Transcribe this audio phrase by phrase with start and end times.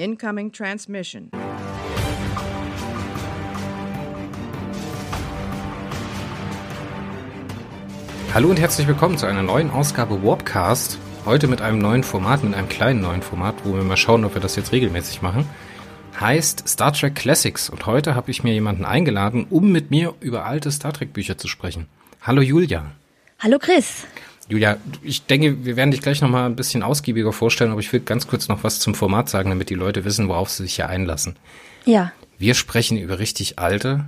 [0.00, 1.30] Incoming transmission.
[8.32, 10.98] Hallo und herzlich willkommen zu einer neuen Ausgabe Warpcast.
[11.26, 14.32] Heute mit einem neuen Format, mit einem kleinen neuen Format, wo wir mal schauen, ob
[14.32, 15.44] wir das jetzt regelmäßig machen.
[16.18, 17.68] Heißt Star Trek Classics.
[17.68, 21.36] Und heute habe ich mir jemanden eingeladen, um mit mir über alte Star Trek Bücher
[21.36, 21.88] zu sprechen.
[22.22, 22.86] Hallo Julia.
[23.38, 24.06] Hallo Chris.
[24.50, 28.00] Julia, ich denke, wir werden dich gleich nochmal ein bisschen ausgiebiger vorstellen, aber ich will
[28.00, 30.88] ganz kurz noch was zum Format sagen, damit die Leute wissen, worauf sie sich hier
[30.88, 31.36] einlassen.
[31.84, 32.12] Ja.
[32.36, 34.06] Wir sprechen über richtig alte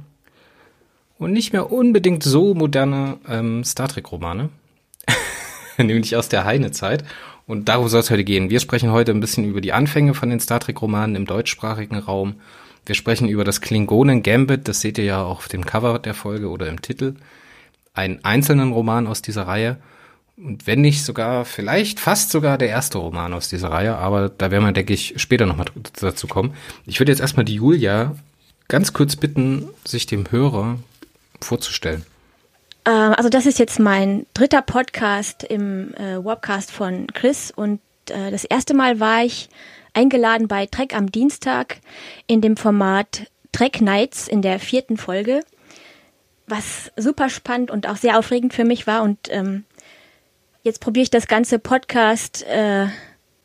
[1.16, 4.48] und nicht mehr unbedingt so moderne ähm, Star Trek-Romane,
[5.78, 7.05] nämlich aus der Heine-Zeit.
[7.47, 8.50] Und darum soll es heute gehen.
[8.50, 12.41] Wir sprechen heute ein bisschen über die Anfänge von den Star Trek-Romanen im deutschsprachigen Raum.
[12.84, 16.48] Wir sprechen über das Klingonen-Gambit, das seht ihr ja auch auf dem Cover der Folge
[16.48, 17.14] oder im Titel.
[17.95, 19.77] Einen einzelnen Roman aus dieser Reihe.
[20.36, 24.50] Und wenn nicht sogar, vielleicht fast sogar der erste Roman aus dieser Reihe, aber da
[24.50, 25.66] werden wir, denke ich, später nochmal
[26.00, 26.55] dazu kommen.
[26.86, 28.16] Ich würde jetzt erstmal die Julia
[28.68, 30.78] ganz kurz bitten, sich dem Hörer
[31.41, 32.05] vorzustellen.
[32.84, 38.30] Ähm, also das ist jetzt mein dritter Podcast im äh, Webcast von Chris und äh,
[38.30, 39.48] das erste Mal war ich
[39.94, 41.80] eingeladen bei Trek am Dienstag
[42.27, 45.42] in dem Format Trek Nights in der vierten Folge,
[46.46, 49.64] was super spannend und auch sehr aufregend für mich war und ähm,
[50.62, 52.86] jetzt probiere ich das ganze Podcast äh,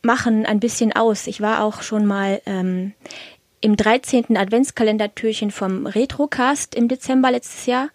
[0.03, 1.27] machen ein bisschen aus.
[1.27, 2.93] Ich war auch schon mal ähm,
[3.61, 4.37] im 13.
[4.37, 7.89] Adventskalendertürchen vom Retrocast im Dezember letztes Jahr.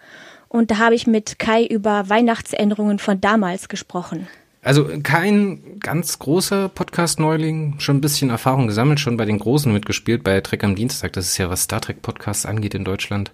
[0.49, 4.29] Und da habe ich mit Kai über Weihnachtsänderungen von damals gesprochen.
[4.61, 10.23] Also kein ganz großer Podcast-Neuling, schon ein bisschen Erfahrung gesammelt, schon bei den Großen mitgespielt,
[10.23, 11.15] bei Trek am Dienstag.
[11.15, 13.33] Das ist ja, was Star Trek-Podcasts angeht in Deutschland,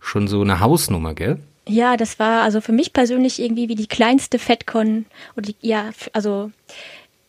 [0.00, 1.38] schon so eine Hausnummer, gell?
[1.68, 5.90] Ja, das war also für mich persönlich irgendwie wie die kleinste FedCon oder die, ja,
[6.12, 6.50] also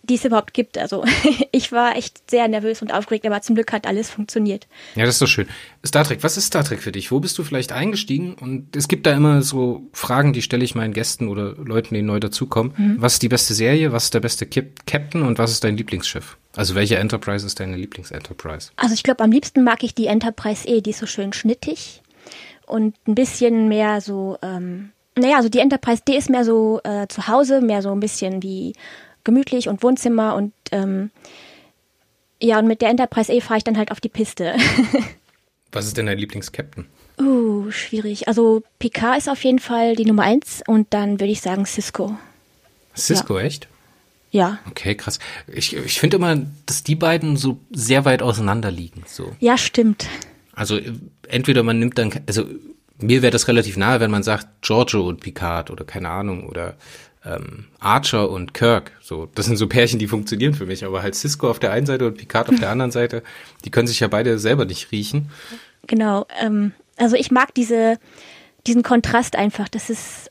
[0.10, 0.78] die es überhaupt gibt.
[0.78, 1.04] Also
[1.52, 4.68] ich war echt sehr nervös und aufgeregt, aber zum Glück hat alles funktioniert.
[4.96, 5.48] Ja, das ist doch schön.
[5.86, 7.12] Star Trek, was ist Star Trek für dich?
[7.12, 8.36] Wo bist du vielleicht eingestiegen?
[8.36, 12.02] Und es gibt da immer so Fragen, die stelle ich meinen Gästen oder Leuten, die
[12.02, 12.74] neu dazukommen.
[12.78, 12.96] Mhm.
[13.00, 13.92] Was ist die beste Serie?
[13.92, 15.24] Was ist der beste Captain?
[15.24, 16.38] Und was ist dein Lieblingsschiff?
[16.56, 18.72] Also welche Enterprise ist deine Lieblingsenterprise?
[18.76, 22.02] Also ich glaube, am liebsten mag ich die Enterprise E, die ist so schön schnittig
[22.68, 27.08] und ein bisschen mehr so, ähm, naja, also die Enterprise D ist mehr so äh,
[27.08, 28.74] zu Hause, mehr so ein bisschen wie
[29.24, 31.12] gemütlich und Wohnzimmer und ähm,
[32.42, 34.56] ja, und mit der Enterprise E fahre ich dann halt auf die Piste.
[35.72, 36.88] Was ist denn dein Lieblingskapitän?
[37.20, 38.28] Uh, schwierig.
[38.28, 42.18] Also Picard ist auf jeden Fall die Nummer eins und dann würde ich sagen Cisco.
[42.96, 43.46] Cisco, ja.
[43.46, 43.68] echt?
[44.32, 44.60] Ja.
[44.70, 45.20] Okay, krass.
[45.48, 49.04] Ich, ich finde immer, dass die beiden so sehr weit auseinander liegen.
[49.08, 49.34] So.
[49.40, 50.08] Ja, stimmt.
[50.56, 50.80] Also
[51.28, 52.46] entweder man nimmt dann, also
[52.98, 56.76] mir wäre das relativ nahe, wenn man sagt Giorgio und Picard oder keine Ahnung oder
[57.26, 58.92] ähm, Archer und Kirk.
[59.02, 60.86] So, das sind so Pärchen, die funktionieren für mich.
[60.86, 63.24] Aber halt Cisco auf der einen Seite und Picard auf der anderen Seite,
[63.66, 65.30] die können sich ja beide selber nicht riechen.
[65.88, 66.26] Genau.
[66.40, 67.98] Ähm, also ich mag diese,
[68.68, 69.68] diesen Kontrast einfach.
[69.68, 70.30] Das ist,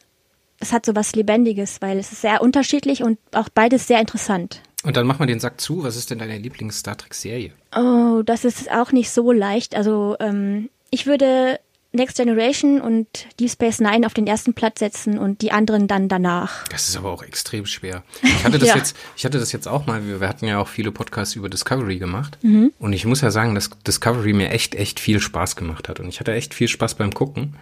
[0.60, 4.62] es hat so was Lebendiges, weil es ist sehr unterschiedlich und auch beides sehr interessant.
[4.84, 5.82] Und dann mach mal den Sack zu.
[5.82, 7.52] Was ist denn deine Lieblings-Star Trek-Serie?
[7.76, 9.74] Oh, das ist auch nicht so leicht.
[9.74, 11.58] Also ähm, ich würde
[11.94, 13.06] Next Generation und
[13.38, 16.66] Deep Space Nine auf den ersten Platz setzen und die anderen dann danach.
[16.68, 18.02] Das ist aber auch extrem schwer.
[18.22, 18.76] Ich hatte das ja.
[18.76, 21.48] jetzt, ich hatte das jetzt auch mal, wir, wir hatten ja auch viele Podcasts über
[21.48, 22.36] Discovery gemacht.
[22.42, 22.72] Mhm.
[22.80, 26.00] Und ich muss ja sagen, dass Discovery mir echt, echt viel Spaß gemacht hat.
[26.00, 27.54] Und ich hatte echt viel Spaß beim Gucken.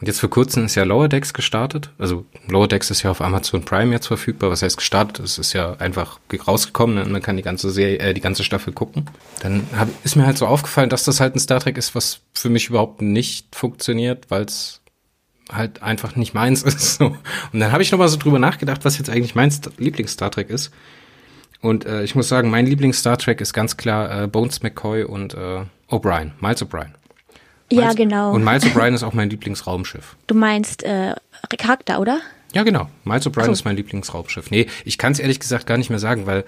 [0.00, 1.90] Und jetzt vor kurzem ist ja Lower Decks gestartet.
[1.98, 4.50] Also Lower Decks ist ja auf Amazon Prime jetzt verfügbar.
[4.50, 5.22] Was heißt gestartet?
[5.22, 8.72] Es ist ja einfach rausgekommen und man kann die ganze Serie, äh, die ganze Staffel
[8.72, 9.06] gucken.
[9.42, 12.20] Dann hab, ist mir halt so aufgefallen, dass das halt ein Star Trek ist, was
[12.32, 14.80] für mich überhaupt nicht funktioniert, weil es
[15.52, 16.96] halt einfach nicht meins ist.
[16.96, 17.16] So.
[17.52, 20.48] Und dann habe ich noch mal so drüber nachgedacht, was jetzt eigentlich mein Lieblings-Star Trek
[20.48, 20.70] ist.
[21.60, 25.34] Und äh, ich muss sagen, mein Lieblings-Star Trek ist ganz klar äh, Bones McCoy und
[25.34, 26.94] äh, O'Brien, Miles O'Brien.
[27.70, 28.32] Miles, ja, genau.
[28.32, 30.16] Und Miles O'Brien ist auch mein Lieblingsraumschiff.
[30.26, 31.14] Du meinst äh,
[31.58, 32.20] Charakter, oder?
[32.52, 32.88] Ja, genau.
[33.04, 33.52] Miles O'Brien so.
[33.52, 34.50] ist mein Lieblingsraumschiff.
[34.50, 36.44] Nee, ich kann es ehrlich gesagt gar nicht mehr sagen, weil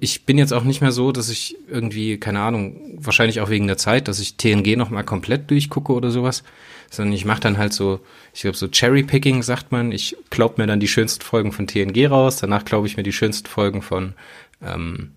[0.00, 3.66] ich bin jetzt auch nicht mehr so, dass ich irgendwie, keine Ahnung, wahrscheinlich auch wegen
[3.66, 6.42] der Zeit, dass ich TNG noch mal komplett durchgucke oder sowas,
[6.90, 8.00] sondern ich mache dann halt so,
[8.34, 12.10] ich glaube so Cherry-Picking sagt man, ich glaub mir dann die schönsten Folgen von TNG
[12.10, 14.14] raus, danach glaube ich mir die schönsten Folgen von
[14.62, 15.12] ähm,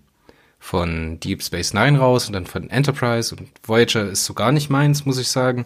[0.60, 4.70] von Deep Space Nine raus und dann von Enterprise und Voyager ist so gar nicht
[4.70, 5.64] meins, muss ich sagen.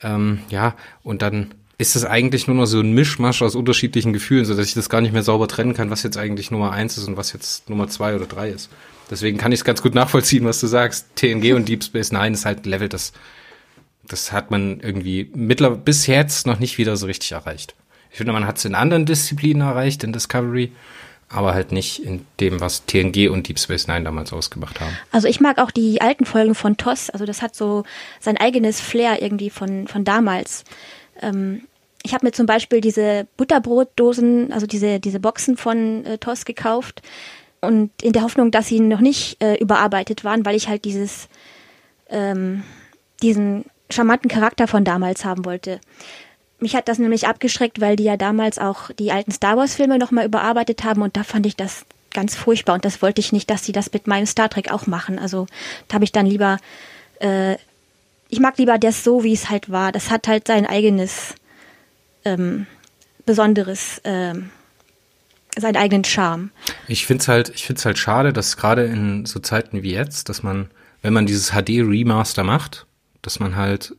[0.00, 4.44] Ähm, ja, und dann ist es eigentlich nur noch so ein Mischmasch aus unterschiedlichen Gefühlen,
[4.44, 6.96] so dass ich das gar nicht mehr sauber trennen kann, was jetzt eigentlich Nummer eins
[6.96, 8.70] ist und was jetzt Nummer zwei oder drei ist.
[9.10, 11.08] Deswegen kann ich es ganz gut nachvollziehen, was du sagst.
[11.16, 13.12] TNG und Deep Space Nine ist halt ein Level, das,
[14.06, 17.74] das hat man irgendwie mittlerweile bis jetzt noch nicht wieder so richtig erreicht.
[18.12, 20.70] Ich finde, man hat es in anderen Disziplinen erreicht, in Discovery,
[21.34, 24.96] aber halt nicht in dem, was TNG und Deep Space Nine damals ausgemacht haben.
[25.10, 27.84] Also ich mag auch die alten Folgen von TOS, also das hat so
[28.20, 30.64] sein eigenes Flair irgendwie von, von damals.
[31.20, 31.62] Ähm,
[32.02, 37.02] ich habe mir zum Beispiel diese Butterbrotdosen, also diese, diese Boxen von äh, TOS gekauft
[37.62, 41.28] und in der Hoffnung, dass sie noch nicht äh, überarbeitet waren, weil ich halt dieses,
[42.10, 42.62] ähm,
[43.22, 45.80] diesen charmanten Charakter von damals haben wollte.
[46.64, 49.98] Mich hat das nämlich abgeschreckt, weil die ja damals auch die alten Star Wars Filme
[49.98, 51.84] nochmal überarbeitet haben und da fand ich das
[52.14, 54.86] ganz furchtbar und das wollte ich nicht, dass sie das mit meinem Star Trek auch
[54.86, 55.18] machen.
[55.18, 55.46] Also
[55.88, 56.56] da habe ich dann lieber,
[57.20, 57.56] äh,
[58.30, 59.92] ich mag lieber das so, wie es halt war.
[59.92, 61.34] Das hat halt sein eigenes
[62.24, 62.66] ähm,
[63.26, 64.48] besonderes, ähm,
[65.58, 66.50] seinen eigenen Charme.
[66.88, 70.70] Ich finde es halt, halt schade, dass gerade in so Zeiten wie jetzt, dass man,
[71.02, 72.86] wenn man dieses HD Remaster macht,
[73.20, 73.94] dass man halt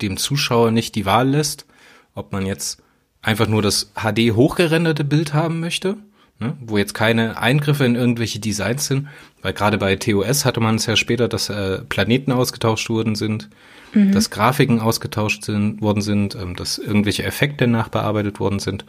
[0.00, 1.66] dem Zuschauer nicht die Wahl lässt,
[2.14, 2.82] ob man jetzt
[3.22, 5.96] einfach nur das HD hochgerenderte Bild haben möchte,
[6.38, 9.08] ne, wo jetzt keine Eingriffe in irgendwelche Designs sind,
[9.42, 13.50] weil gerade bei TOS hatte man es ja später, dass äh, Planeten ausgetauscht worden sind,
[13.92, 14.12] mhm.
[14.12, 18.84] dass Grafiken ausgetauscht sind, worden sind, ähm, dass irgendwelche Effekte nachbearbeitet worden sind.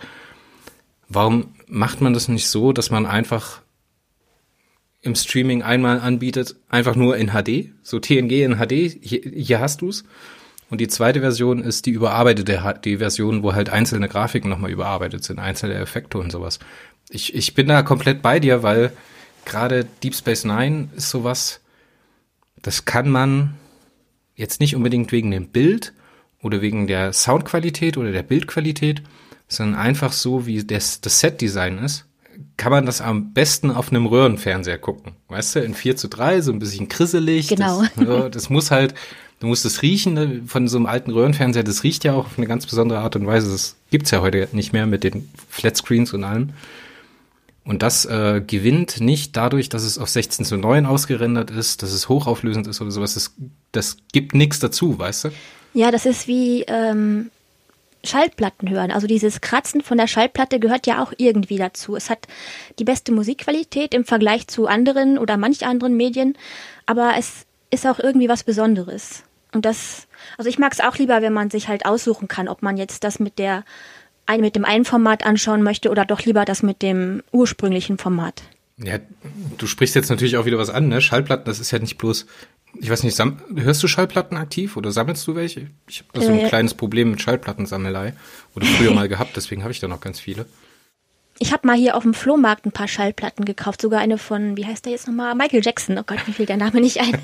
[1.09, 3.61] Warum macht man das nicht so, dass man einfach
[5.01, 9.81] im Streaming einmal anbietet, einfach nur in HD, so TNG in HD, hier, hier hast
[9.81, 10.03] du's.
[10.69, 15.39] Und die zweite Version ist die überarbeitete HD-Version, wo halt einzelne Grafiken nochmal überarbeitet sind,
[15.39, 16.59] einzelne Effekte und sowas.
[17.09, 18.91] Ich, ich bin da komplett bei dir, weil
[19.45, 21.61] gerade Deep Space Nine ist sowas,
[22.61, 23.53] das kann man
[24.35, 25.93] jetzt nicht unbedingt wegen dem Bild
[26.41, 29.03] oder wegen der Soundqualität oder der Bildqualität,
[29.47, 32.05] sondern einfach so, wie das, das Set-Design ist,
[32.57, 35.13] kann man das am besten auf einem Röhrenfernseher gucken.
[35.29, 37.47] Weißt du, in 4 zu 3, so ein bisschen krisselig.
[37.47, 37.83] Genau.
[37.95, 38.93] Das, das muss halt,
[39.39, 42.37] du musst es riechen ne, von so einem alten Röhrenfernseher, das riecht ja auch auf
[42.37, 43.51] eine ganz besondere Art und Weise.
[43.51, 46.49] Das gibt's ja heute nicht mehr mit den Flatscreens und allem.
[47.63, 51.91] Und das äh, gewinnt nicht dadurch, dass es auf 16 zu 9 ausgerendert ist, dass
[51.91, 53.15] es hochauflösend ist oder sowas.
[53.15, 53.33] Das,
[53.73, 55.29] das gibt nichts dazu, weißt du?
[55.73, 57.29] Ja, das ist wie ähm,
[58.05, 58.89] Schallplatten hören.
[58.89, 61.97] Also dieses Kratzen von der Schallplatte gehört ja auch irgendwie dazu.
[61.97, 62.27] Es hat
[62.79, 66.37] die beste Musikqualität im Vergleich zu anderen oder manch anderen Medien,
[66.85, 69.23] aber es ist auch irgendwie was Besonderes.
[69.53, 70.07] Und das,
[70.37, 73.03] also ich mag es auch lieber, wenn man sich halt aussuchen kann, ob man jetzt
[73.03, 73.63] das mit der
[74.39, 78.43] mit dem einen Format anschauen möchte oder doch lieber das mit dem ursprünglichen Format.
[78.77, 78.99] Ja,
[79.57, 80.99] du sprichst jetzt natürlich auch wieder was an, ne?
[81.01, 82.27] Schallplatten, das ist ja nicht bloß,
[82.75, 83.17] ich weiß nicht,
[83.55, 85.67] hörst du Schallplatten aktiv oder sammelst du welche?
[85.87, 88.13] Ich habe so ein äh, kleines Problem mit Schallplattensammelei
[88.53, 90.45] oder früher mal gehabt, deswegen habe ich da noch ganz viele.
[91.39, 94.65] Ich habe mal hier auf dem Flohmarkt ein paar Schallplatten gekauft, sogar eine von, wie
[94.65, 95.35] heißt der jetzt nochmal?
[95.35, 95.97] Michael Jackson.
[95.97, 97.11] Oh Gott, mir fiel der Name nicht ein.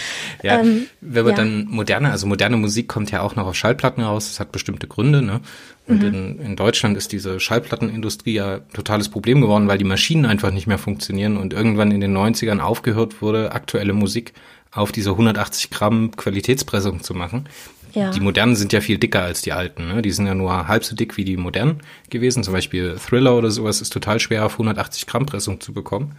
[0.42, 1.36] ja, ähm, wenn man ja.
[1.36, 4.86] dann moderne, also moderne Musik kommt ja auch noch auf Schallplatten raus, das hat bestimmte
[4.86, 5.40] Gründe, ne?
[5.86, 6.08] Und mhm.
[6.08, 10.68] in, in Deutschland ist diese Schallplattenindustrie ja totales Problem geworden, weil die Maschinen einfach nicht
[10.68, 14.32] mehr funktionieren und irgendwann in den 90ern aufgehört wurde, aktuelle Musik
[14.72, 17.48] auf diese 180 Gramm Qualitätspressung zu machen.
[17.92, 18.10] Ja.
[18.10, 19.88] Die modernen sind ja viel dicker als die alten.
[19.88, 20.02] Ne?
[20.02, 22.42] Die sind ja nur halb so dick wie die modernen gewesen.
[22.42, 26.16] Zum Beispiel Thriller oder sowas ist total schwer auf 180 Gramm Pressung zu bekommen.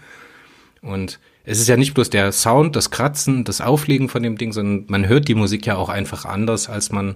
[0.81, 4.51] Und es ist ja nicht bloß der Sound, das Kratzen, das Auflegen von dem Ding,
[4.51, 7.15] sondern man hört die Musik ja auch einfach anders, als man,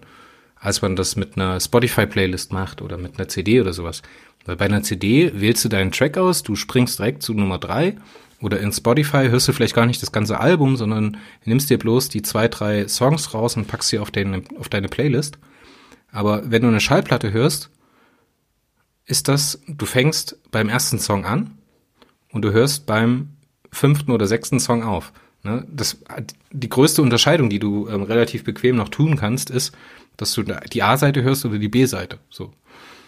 [0.56, 4.02] als man das mit einer Spotify-Playlist macht oder mit einer CD oder sowas.
[4.46, 7.96] Weil bei einer CD wählst du deinen Track aus, du springst direkt zu Nummer drei
[8.46, 12.10] oder in Spotify hörst du vielleicht gar nicht das ganze Album, sondern nimmst dir bloß
[12.10, 15.40] die zwei, drei Songs raus und packst sie auf deine, auf deine Playlist.
[16.12, 17.72] Aber wenn du eine Schallplatte hörst,
[19.08, 21.58] ist das, du fängst beim ersten Song an
[22.32, 23.30] und du hörst beim
[23.72, 25.12] fünften oder sechsten Song auf.
[25.44, 25.66] Ne?
[25.68, 25.98] Das,
[26.52, 29.76] die größte Unterscheidung, die du ähm, relativ bequem noch tun kannst, ist,
[30.18, 32.20] dass du die A-Seite hörst oder die B-Seite.
[32.30, 32.54] So.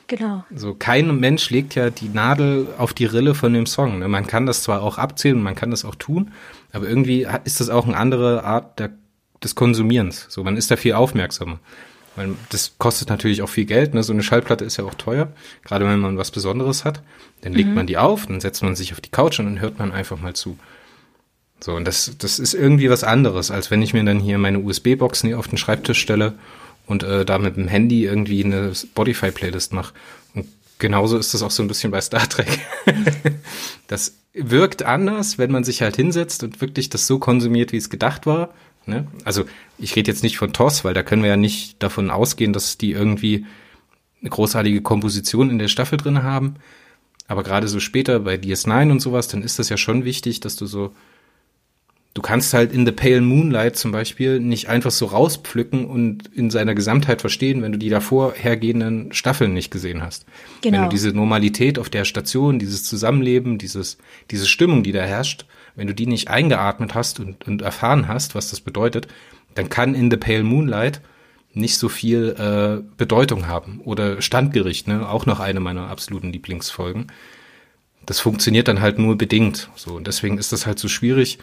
[0.07, 0.45] Genau.
[0.55, 3.99] So, kein Mensch legt ja die Nadel auf die Rille von dem Song.
[3.99, 4.07] Ne?
[4.07, 6.31] Man kann das zwar auch abzählen und man kann das auch tun,
[6.71, 8.91] aber irgendwie ist das auch eine andere Art der,
[9.43, 10.25] des Konsumierens.
[10.29, 11.59] So, man ist da viel aufmerksamer.
[12.15, 13.93] Weil das kostet natürlich auch viel Geld.
[13.93, 14.01] Ne?
[14.01, 15.31] So eine Schallplatte ist ja auch teuer,
[15.63, 17.03] gerade wenn man was Besonderes hat.
[17.41, 17.75] Dann legt mhm.
[17.75, 20.19] man die auf, dann setzt man sich auf die Couch und dann hört man einfach
[20.19, 20.57] mal zu.
[21.59, 24.59] So, und das, das ist irgendwie was anderes, als wenn ich mir dann hier meine
[24.59, 26.33] USB-Boxen auf den Schreibtisch stelle
[26.88, 29.94] und äh, da mit dem Handy irgendwie eine Spotify-Playlist mache.
[30.34, 30.48] Und
[30.79, 32.60] genauso ist das auch so ein bisschen bei Star Trek.
[33.88, 37.89] das wirkt anders, wenn man sich halt hinsetzt und wirklich das so konsumiert, wie es
[37.89, 38.53] gedacht war.
[38.86, 39.08] Ne?
[39.25, 39.46] Also
[39.77, 42.77] ich rede jetzt nicht von TOS, weil da können wir ja nicht davon ausgehen, dass
[42.77, 43.46] die irgendwie
[44.22, 46.56] eine großartige Komposition in der Staffel drin haben.
[47.27, 50.56] Aber gerade so später bei DS9 und sowas, dann ist das ja schon wichtig, dass
[50.56, 50.94] du so
[52.17, 56.50] du kannst halt in The Pale Moonlight zum Beispiel nicht einfach so rauspflücken und in
[56.50, 60.25] seiner Gesamtheit verstehen, wenn du die davor hergehenden Staffeln nicht gesehen hast.
[60.62, 60.77] Genau.
[60.77, 64.00] Wenn du diese Normalität auf der Station, dieses Zusammenleben, dieses,
[64.31, 65.45] diese Stimmung, die da herrscht,
[65.75, 69.07] wenn du die nicht eingeatmet hast und, und erfahren hast, was das bedeutet,
[69.53, 71.01] dann kann in The Pale Moonlight
[71.53, 73.79] nicht so viel äh, Bedeutung haben.
[73.83, 75.07] Oder Standgericht, ne?
[75.07, 77.12] auch noch eine meiner absoluten Lieblingsfolgen.
[78.07, 79.69] Das funktioniert dann halt nur bedingt.
[79.75, 81.38] So, und deswegen ist das halt so schwierig,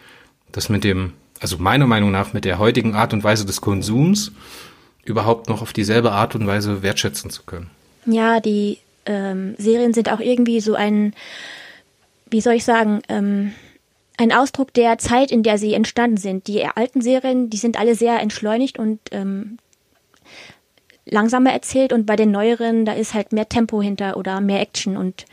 [0.54, 4.32] das mit dem, also meiner Meinung nach mit der heutigen Art und Weise des Konsums
[5.04, 7.70] überhaupt noch auf dieselbe Art und Weise wertschätzen zu können.
[8.06, 11.12] Ja, die ähm, Serien sind auch irgendwie so ein,
[12.30, 13.52] wie soll ich sagen, ähm,
[14.16, 16.46] ein Ausdruck der Zeit, in der sie entstanden sind.
[16.46, 19.58] Die alten Serien, die sind alle sehr entschleunigt und ähm,
[21.04, 24.96] langsamer erzählt und bei den neueren, da ist halt mehr Tempo hinter oder mehr Action
[24.96, 25.26] und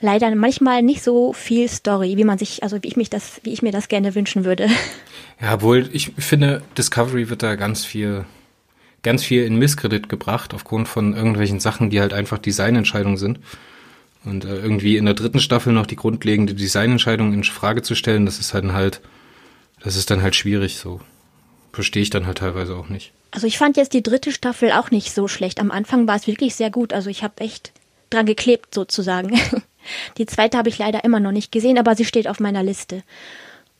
[0.00, 3.52] leider manchmal nicht so viel Story, wie man sich, also wie ich mich das, wie
[3.52, 4.68] ich mir das gerne wünschen würde.
[5.40, 8.24] Ja, obwohl ich finde, Discovery wird da ganz viel,
[9.02, 13.40] ganz viel in Misskredit gebracht aufgrund von irgendwelchen Sachen, die halt einfach Designentscheidungen sind.
[14.24, 18.26] Und äh, irgendwie in der dritten Staffel noch die grundlegende Designentscheidung in Frage zu stellen,
[18.26, 19.00] das ist halt halt,
[19.82, 21.00] das ist dann halt schwierig so.
[21.72, 23.12] Verstehe ich dann halt teilweise auch nicht.
[23.32, 25.58] Also ich fand jetzt die dritte Staffel auch nicht so schlecht.
[25.58, 26.92] Am Anfang war es wirklich sehr gut.
[26.92, 27.72] Also ich habe echt
[28.08, 29.38] dran geklebt sozusagen.
[30.18, 33.02] Die zweite habe ich leider immer noch nicht gesehen, aber sie steht auf meiner Liste.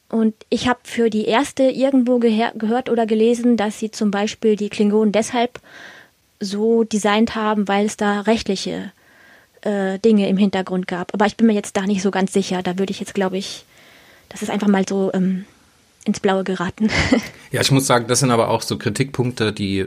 [0.08, 4.68] Und ich habe für die erste irgendwo gehört oder gelesen, dass sie zum Beispiel die
[4.68, 5.60] Klingonen deshalb
[6.40, 8.92] so designt haben, weil es da rechtliche
[9.62, 11.14] äh, Dinge im Hintergrund gab.
[11.14, 12.62] Aber ich bin mir jetzt da nicht so ganz sicher.
[12.62, 13.64] Da würde ich jetzt, glaube ich,
[14.28, 15.46] das ist einfach mal so ähm,
[16.04, 16.90] ins Blaue geraten.
[17.50, 19.86] ja, ich muss sagen, das sind aber auch so Kritikpunkte, die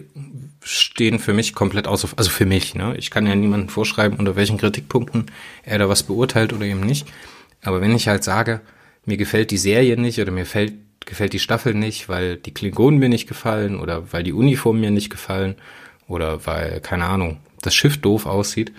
[0.67, 2.95] stehen für mich komplett außer, also für mich, ne?
[2.97, 5.27] Ich kann ja niemandem vorschreiben, unter welchen Kritikpunkten
[5.63, 7.07] er da was beurteilt oder eben nicht.
[7.61, 8.61] Aber wenn ich halt sage,
[9.05, 10.73] mir gefällt die Serie nicht oder mir fällt,
[11.05, 14.91] gefällt die Staffel nicht, weil die Klingonen mir nicht gefallen oder weil die Uniformen mir
[14.91, 15.55] nicht gefallen
[16.07, 18.73] oder weil, keine Ahnung, das Schiff doof aussieht,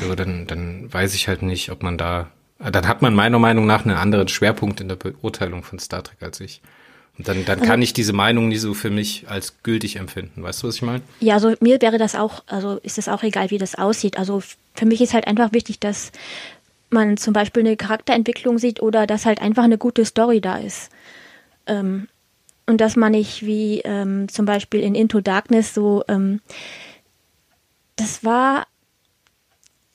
[0.00, 3.66] so, dann, dann weiß ich halt nicht, ob man da, dann hat man meiner Meinung
[3.66, 6.62] nach einen anderen Schwerpunkt in der Beurteilung von Star Trek als ich.
[7.24, 10.42] Dann, dann kann ich diese Meinung nie so für mich als gültig empfinden.
[10.42, 11.02] Weißt du, was ich meine?
[11.20, 14.18] Ja, also mir wäre das auch, also ist es auch egal, wie das aussieht.
[14.18, 14.42] Also
[14.74, 16.12] für mich ist halt einfach wichtig, dass
[16.90, 20.90] man zum Beispiel eine Charakterentwicklung sieht oder dass halt einfach eine gute Story da ist.
[21.66, 22.08] Ähm,
[22.66, 26.40] und dass man nicht wie ähm, zum Beispiel in Into Darkness so, ähm,
[27.96, 28.66] das war,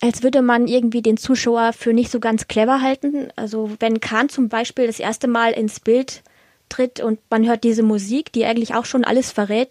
[0.02, 3.30] als würde man irgendwie den Zuschauer für nicht so ganz clever halten.
[3.36, 6.22] Also wenn Khan zum Beispiel das erste Mal ins Bild
[6.70, 9.70] tritt und man hört diese Musik, die eigentlich auch schon alles verrät.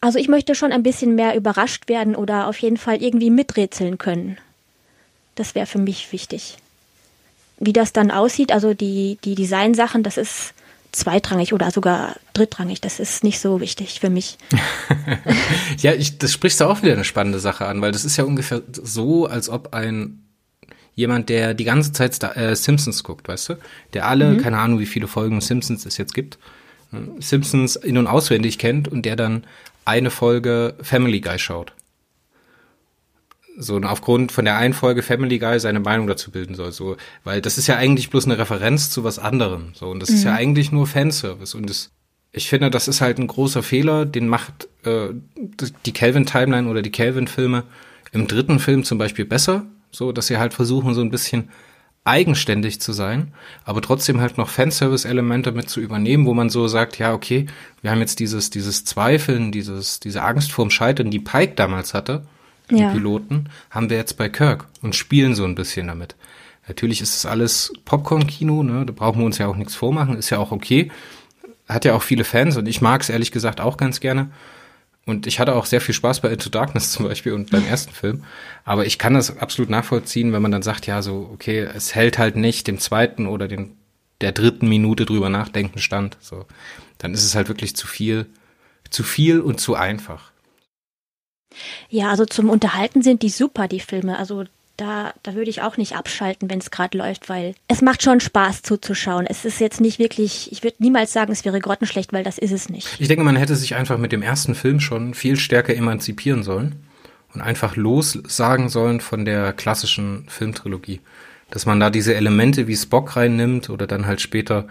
[0.00, 3.98] Also ich möchte schon ein bisschen mehr überrascht werden oder auf jeden Fall irgendwie miträtseln
[3.98, 4.38] können.
[5.34, 6.58] Das wäre für mich wichtig.
[7.58, 10.54] Wie das dann aussieht, also die, die Designsachen, das ist
[10.92, 12.80] zweitrangig oder sogar drittrangig.
[12.80, 14.38] Das ist nicht so wichtig für mich.
[15.78, 18.24] ja, ich, das sprichst du auch wieder eine spannende Sache an, weil das ist ja
[18.24, 20.25] ungefähr so, als ob ein
[20.96, 23.54] jemand, der die ganze Zeit Star äh, Simpsons guckt, weißt du?
[23.92, 24.38] Der alle, mhm.
[24.38, 26.38] keine Ahnung, wie viele Folgen Simpsons es jetzt gibt,
[26.92, 29.44] äh, Simpsons in- und auswendig kennt und der dann
[29.84, 31.72] eine Folge Family Guy schaut.
[33.58, 36.96] So, und aufgrund von der einen Folge Family Guy seine Meinung dazu bilden soll, so,
[37.24, 40.16] weil das ist ja eigentlich bloß eine Referenz zu was anderem, so, und das mhm.
[40.16, 40.36] ist ja mhm.
[40.38, 41.90] eigentlich nur Fanservice und das,
[42.32, 45.08] ich finde, das ist halt ein großer Fehler, den macht äh,
[45.86, 47.64] die Kelvin Timeline oder die Kelvin Filme
[48.12, 51.50] im dritten Film zum Beispiel besser, so dass sie halt versuchen, so ein bisschen
[52.06, 53.32] eigenständig zu sein,
[53.64, 57.46] aber trotzdem halt noch Fanservice-Elemente mit zu übernehmen, wo man so sagt, ja, okay,
[57.82, 62.24] wir haben jetzt dieses, dieses Zweifeln, dieses, diese Angst vorm Scheitern, die Pike damals hatte,
[62.70, 62.92] die ja.
[62.92, 66.14] Piloten, haben wir jetzt bei Kirk und spielen so ein bisschen damit.
[66.68, 68.86] Natürlich ist es alles Popcorn-Kino, ne?
[68.86, 70.90] da brauchen wir uns ja auch nichts vormachen, ist ja auch okay.
[71.68, 74.30] Hat ja auch viele Fans und ich mag es ehrlich gesagt auch ganz gerne.
[75.06, 77.92] Und ich hatte auch sehr viel Spaß bei Into Darkness zum Beispiel und beim ersten
[77.92, 78.24] Film.
[78.64, 82.18] Aber ich kann das absolut nachvollziehen, wenn man dann sagt, ja, so, okay, es hält
[82.18, 83.76] halt nicht dem zweiten oder den,
[84.20, 86.16] der dritten Minute drüber nachdenken stand.
[86.20, 86.44] So,
[86.98, 88.26] dann ist es halt wirklich zu viel,
[88.90, 90.32] zu viel und zu einfach.
[91.88, 94.18] Ja, also zum Unterhalten sind die super, die Filme.
[94.18, 94.44] Also
[94.76, 98.20] da, da würde ich auch nicht abschalten, wenn es gerade läuft, weil es macht schon
[98.20, 99.26] Spaß zuzuschauen.
[99.26, 102.52] Es ist jetzt nicht wirklich, ich würde niemals sagen, es wäre grottenschlecht, weil das ist
[102.52, 102.88] es nicht.
[102.98, 106.76] Ich denke, man hätte sich einfach mit dem ersten Film schon viel stärker emanzipieren sollen
[107.34, 111.00] und einfach lossagen sollen von der klassischen Filmtrilogie.
[111.50, 114.66] Dass man da diese Elemente wie Spock reinnimmt oder dann halt später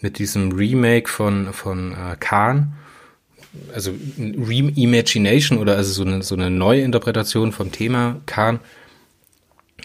[0.00, 2.74] mit diesem Remake von, von äh, Khan,
[3.74, 8.60] also Reimagination oder also so eine, so eine Neuinterpretation vom Thema Khan,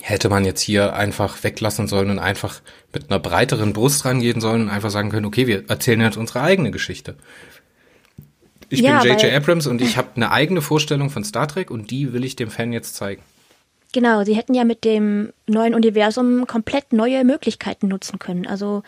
[0.07, 2.61] hätte man jetzt hier einfach weglassen sollen und einfach
[2.93, 6.41] mit einer breiteren Brust rangehen sollen und einfach sagen können, okay, wir erzählen jetzt unsere
[6.41, 7.15] eigene Geschichte.
[8.69, 9.33] Ich ja, bin J.J.
[9.33, 12.51] Abrams und ich habe eine eigene Vorstellung von Star Trek und die will ich dem
[12.51, 13.23] Fan jetzt zeigen.
[13.93, 18.45] Genau, sie hätten ja mit dem neuen Universum komplett neue Möglichkeiten nutzen können.
[18.45, 18.83] Also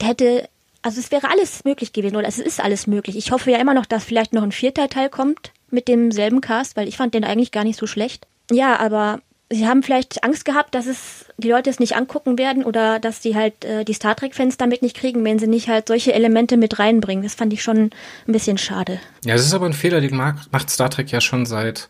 [0.00, 0.48] hätte,
[0.82, 3.16] also es wäre alles möglich gewesen oder es ist alles möglich.
[3.16, 6.76] Ich hoffe ja immer noch, dass vielleicht noch ein vierter Teil kommt mit demselben Cast,
[6.76, 8.28] weil ich fand den eigentlich gar nicht so schlecht.
[8.52, 9.20] Ja, aber
[9.54, 13.22] sie haben vielleicht Angst gehabt, dass es die Leute es nicht angucken werden oder dass
[13.22, 16.56] sie halt äh, die Star Trek-Fans damit nicht kriegen, wenn sie nicht halt solche Elemente
[16.56, 17.24] mit reinbringen.
[17.24, 17.90] Das fand ich schon
[18.28, 19.00] ein bisschen schade.
[19.24, 21.88] Ja, es ist aber ein Fehler, den macht Star Trek ja schon seit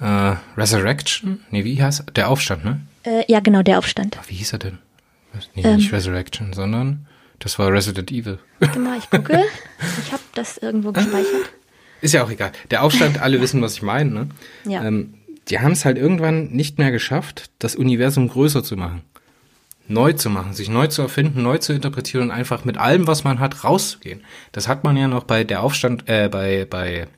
[0.00, 1.44] äh, Resurrection.
[1.50, 2.80] Nee, wie heißt Der Aufstand, ne?
[3.02, 4.18] Äh, ja, genau, der Aufstand.
[4.28, 4.78] Wie hieß er denn?
[5.54, 7.06] Nee, ähm, nicht Resurrection, sondern
[7.38, 8.38] das war Resident Evil.
[8.60, 9.32] Genau, ich gucke.
[10.04, 11.50] ich habe das irgendwo gespeichert.
[12.02, 12.52] Ist ja auch egal.
[12.70, 14.28] Der Aufstand, alle wissen, was ich meine, ne?
[14.64, 14.84] Ja.
[14.84, 15.14] Ähm,
[15.48, 19.02] die haben es halt irgendwann nicht mehr geschafft, das Universum größer zu machen.
[19.88, 23.24] Neu zu machen, sich neu zu erfinden, neu zu interpretieren und einfach mit allem, was
[23.24, 24.22] man hat, rauszugehen.
[24.52, 27.08] Das hat man ja noch bei der Aufstand, äh, bei, bei,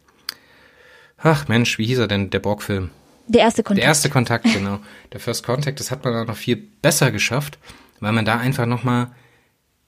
[1.19, 2.91] ach Mensch, wie hieß er denn, der Borg-Film?
[3.29, 3.83] Der erste Kontakt.
[3.83, 4.79] Der erste Kontakt, genau.
[5.13, 7.59] Der First Contact, das hat man dann noch viel besser geschafft,
[8.01, 9.09] weil man da einfach nochmal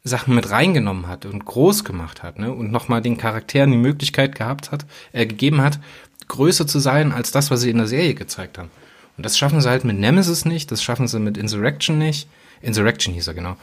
[0.05, 2.53] Sachen mit reingenommen hat und groß gemacht hat, ne?
[2.53, 5.81] Und nochmal den Charakteren die Möglichkeit gehabt hat, äh, gegeben hat,
[6.29, 8.71] größer zu sein als das, was sie in der Serie gezeigt haben.
[9.17, 12.29] Und das schaffen sie halt mit Nemesis nicht, das schaffen sie mit Insurrection nicht.
[12.63, 13.57] Insurrection hieß er, genau.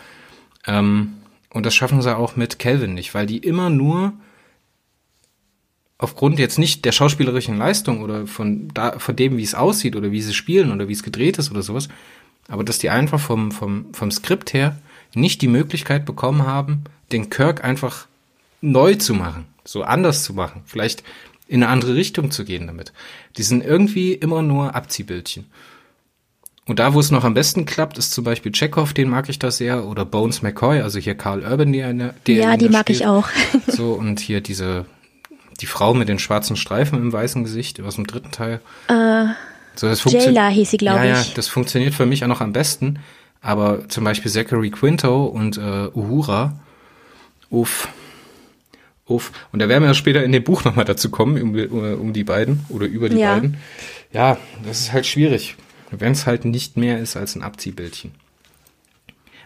[0.65, 1.13] Ähm,
[1.49, 4.13] und das schaffen sie auch mit Kelvin nicht, weil die immer nur
[5.97, 10.11] aufgrund jetzt nicht der schauspielerischen Leistung oder von, da, von dem, wie es aussieht oder
[10.11, 11.89] wie sie spielen oder wie es gedreht ist oder sowas,
[12.47, 14.77] aber dass die einfach vom, vom, vom Skript her
[15.13, 18.07] nicht die Möglichkeit bekommen haben, den Kirk einfach
[18.61, 20.63] neu zu machen, so anders zu machen.
[20.65, 21.03] Vielleicht
[21.51, 22.93] in eine andere Richtung zu gehen damit.
[23.35, 25.47] Die sind irgendwie immer nur Abziehbildchen.
[26.65, 29.37] Und da, wo es noch am besten klappt, ist zum Beispiel Chekhov, den mag ich
[29.37, 33.01] da sehr, oder Bones McCoy, also hier Carl Urban, der, der Ja, die mag spielt.
[33.01, 33.27] ich auch.
[33.67, 34.85] so, und hier diese,
[35.59, 38.61] die Frau mit den schwarzen Streifen im weißen Gesicht aus dem dritten Teil.
[38.87, 39.25] Äh,
[39.75, 41.27] so, das Jayla hieß sie, glaube ja, ich.
[41.27, 42.99] Ja, das funktioniert für mich auch noch am besten.
[43.41, 46.59] Aber zum Beispiel Zachary Quinto und äh, Uhura,
[47.49, 47.89] uff,
[49.11, 49.31] Uff.
[49.51, 52.65] Und da werden wir später in dem Buch nochmal dazu kommen, um, um, die beiden
[52.69, 53.33] oder über die ja.
[53.33, 53.57] beiden.
[54.13, 55.55] Ja, das ist halt schwierig,
[55.91, 58.11] wenn es halt nicht mehr ist als ein Abziehbildchen.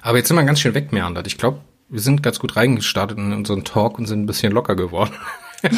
[0.01, 1.25] Aber jetzt sind wir ganz schön wegmeandert.
[1.25, 4.75] Ich glaube, wir sind ganz gut reingestartet in unseren Talk und sind ein bisschen locker
[4.75, 5.13] geworden.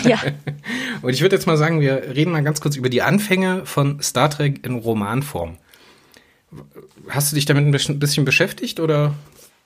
[0.04, 0.20] Ja.
[1.02, 4.02] und ich würde jetzt mal sagen, wir reden mal ganz kurz über die Anfänge von
[4.02, 5.58] Star Trek in Romanform.
[7.08, 9.14] Hast du dich damit ein bisschen beschäftigt oder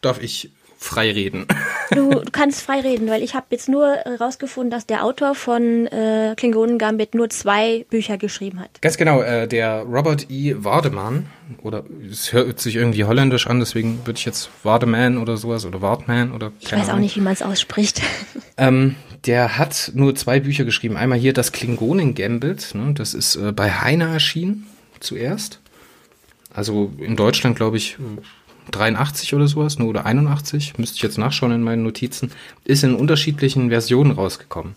[0.02, 1.46] darf ich frei reden.
[1.92, 5.86] Du, du kannst frei reden, weil ich habe jetzt nur herausgefunden, dass der Autor von
[5.88, 8.82] äh, Klingonen Gambit nur zwei Bücher geschrieben hat.
[8.82, 10.56] Ganz genau, äh, der Robert E.
[10.58, 11.28] Wardeman,
[11.62, 15.82] oder es hört sich irgendwie holländisch an, deswegen würde ich jetzt Wardeman oder sowas oder
[15.82, 18.02] Wardman oder Ich weiß auch nicht, wie man es ausspricht.
[18.58, 20.96] Ähm, der hat nur zwei Bücher geschrieben.
[20.96, 24.68] Einmal hier das Klingonen Gambit, ne, das ist äh, bei Heine erschienen
[25.00, 25.60] zuerst.
[26.54, 27.98] Also in Deutschland, glaube ich,
[28.72, 32.32] 83 oder sowas, nur oder 81, müsste ich jetzt nachschauen in meinen Notizen,
[32.64, 34.76] ist in unterschiedlichen Versionen rausgekommen.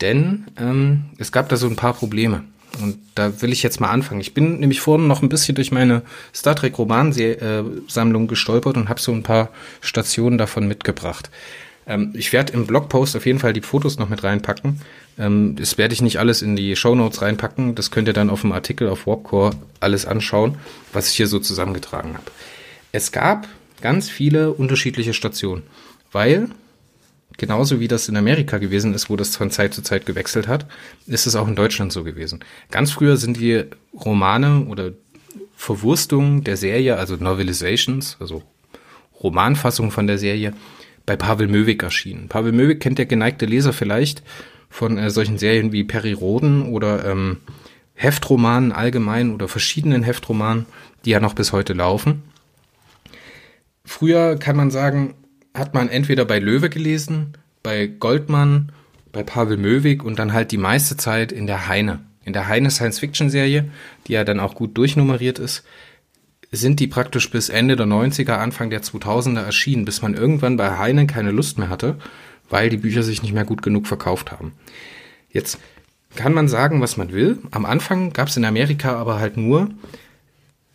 [0.00, 2.44] Denn ähm, es gab da so ein paar Probleme.
[2.80, 4.20] Und da will ich jetzt mal anfangen.
[4.20, 6.02] Ich bin nämlich vorhin noch ein bisschen durch meine
[6.34, 11.30] Star Trek Romansammlung gestolpert und habe so ein paar Stationen davon mitgebracht.
[11.86, 14.80] Ähm, ich werde im Blogpost auf jeden Fall die Fotos noch mit reinpacken.
[15.18, 17.74] Ähm, das werde ich nicht alles in die Show Notes reinpacken.
[17.74, 20.56] Das könnt ihr dann auf dem Artikel auf Warpcore alles anschauen,
[20.92, 22.30] was ich hier so zusammengetragen habe
[22.92, 23.48] es gab
[23.80, 25.64] ganz viele unterschiedliche Stationen,
[26.12, 26.48] weil
[27.38, 30.66] genauso wie das in Amerika gewesen ist, wo das von Zeit zu Zeit gewechselt hat,
[31.06, 32.40] ist es auch in Deutschland so gewesen.
[32.70, 34.92] Ganz früher sind die Romane oder
[35.56, 38.42] Verwurstungen der Serie, also Novelizations, also
[39.22, 40.52] Romanfassungen von der Serie,
[41.06, 42.28] bei Pavel Möwig erschienen.
[42.28, 44.22] Pavel Möwig kennt der geneigte Leser vielleicht
[44.68, 47.38] von äh, solchen Serien wie Perry Roden oder ähm,
[47.94, 50.66] Heftromanen allgemein oder verschiedenen Heftromanen,
[51.04, 52.22] die ja noch bis heute laufen.
[53.84, 55.14] Früher kann man sagen,
[55.54, 58.72] hat man entweder bei Löwe gelesen, bei Goldmann,
[59.12, 62.00] bei Pavel Möwig und dann halt die meiste Zeit in der Heine.
[62.24, 63.70] In der Heine Science-Fiction-Serie,
[64.06, 65.64] die ja dann auch gut durchnummeriert ist,
[66.50, 70.78] sind die praktisch bis Ende der 90er, Anfang der 2000er erschienen, bis man irgendwann bei
[70.78, 71.96] Heine keine Lust mehr hatte,
[72.48, 74.52] weil die Bücher sich nicht mehr gut genug verkauft haben.
[75.30, 75.58] Jetzt
[76.14, 77.38] kann man sagen, was man will.
[77.50, 79.70] Am Anfang gab es in Amerika aber halt nur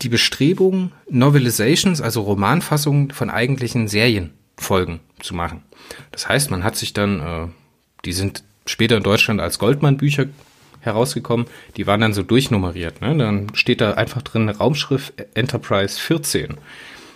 [0.01, 5.63] die Bestrebung, Novelizations, also Romanfassungen von eigentlichen Serienfolgen zu machen.
[6.11, 7.47] Das heißt, man hat sich dann, äh,
[8.05, 10.27] die sind später in Deutschland als Goldmann-Bücher
[10.81, 13.01] herausgekommen, die waren dann so durchnummeriert.
[13.01, 13.17] Ne?
[13.17, 16.57] Dann steht da einfach drin Raumschrift Enterprise 14.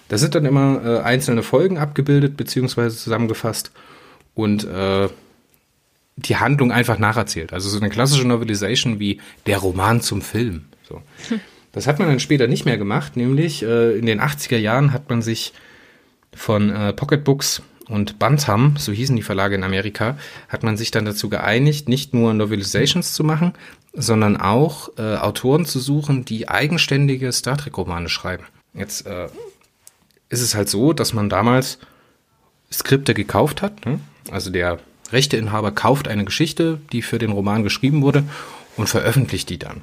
[0.09, 3.71] Da sind dann immer äh, einzelne Folgen abgebildet beziehungsweise zusammengefasst
[4.33, 5.07] und äh,
[6.17, 7.53] die Handlung einfach nacherzählt.
[7.53, 10.65] Also so eine klassische Novelization wie der Roman zum Film.
[10.87, 11.01] So.
[11.71, 15.09] Das hat man dann später nicht mehr gemacht, nämlich äh, in den 80er Jahren hat
[15.09, 15.53] man sich
[16.33, 21.05] von äh, Pocketbooks und Bantam, so hießen die Verlage in Amerika, hat man sich dann
[21.05, 23.53] dazu geeinigt, nicht nur Novelizations zu machen,
[23.93, 28.45] sondern auch äh, Autoren zu suchen, die eigenständige Star Trek-Romane schreiben.
[28.73, 29.27] Jetzt äh,
[30.29, 31.79] ist es halt so, dass man damals
[32.71, 33.85] Skripte gekauft hat.
[33.85, 33.99] Ne?
[34.31, 34.79] Also der
[35.11, 38.23] Rechteinhaber kauft eine Geschichte, die für den Roman geschrieben wurde
[38.77, 39.81] und veröffentlicht die dann.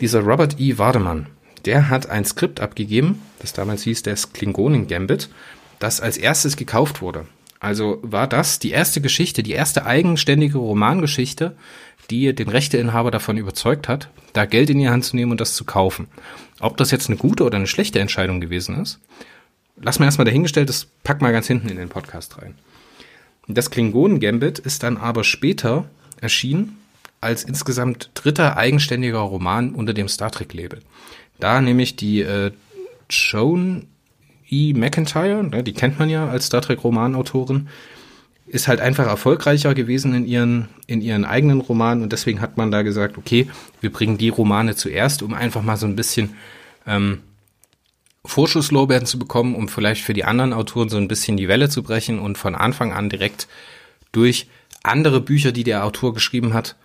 [0.00, 0.76] Dieser Robert E.
[0.76, 1.26] Wardemann,
[1.64, 5.28] der hat ein Skript abgegeben, das damals hieß das Klingonen Gambit,
[5.78, 7.26] das als erstes gekauft wurde.
[7.60, 11.56] Also war das die erste Geschichte, die erste eigenständige Romangeschichte,
[12.10, 15.54] die den Rechteinhaber davon überzeugt hat, da Geld in die Hand zu nehmen und das
[15.54, 16.08] zu kaufen.
[16.60, 18.98] Ob das jetzt eine gute oder eine schlechte Entscheidung gewesen ist,
[19.80, 22.56] lass mal erstmal dahingestellt, das pack mal ganz hinten in den Podcast rein.
[23.46, 25.88] Das Klingonen-Gambit ist dann aber später
[26.20, 26.78] erschienen
[27.24, 30.80] als insgesamt dritter eigenständiger Roman unter dem Star Trek-Label.
[31.40, 32.52] Da nämlich die äh,
[33.10, 33.86] Joan
[34.48, 34.72] E.
[34.74, 37.68] McIntyre, ne, die kennt man ja als Star Trek-Romanautorin,
[38.46, 42.70] ist halt einfach erfolgreicher gewesen in ihren, in ihren eigenen Romanen und deswegen hat man
[42.70, 43.48] da gesagt, okay,
[43.80, 46.34] wir bringen die Romane zuerst, um einfach mal so ein bisschen
[46.86, 47.20] ähm,
[48.26, 51.82] Vorschusslorbeeren zu bekommen, um vielleicht für die anderen Autoren so ein bisschen die Welle zu
[51.82, 53.48] brechen und von Anfang an direkt
[54.12, 54.46] durch
[54.82, 56.76] andere Bücher, die der Autor geschrieben hat,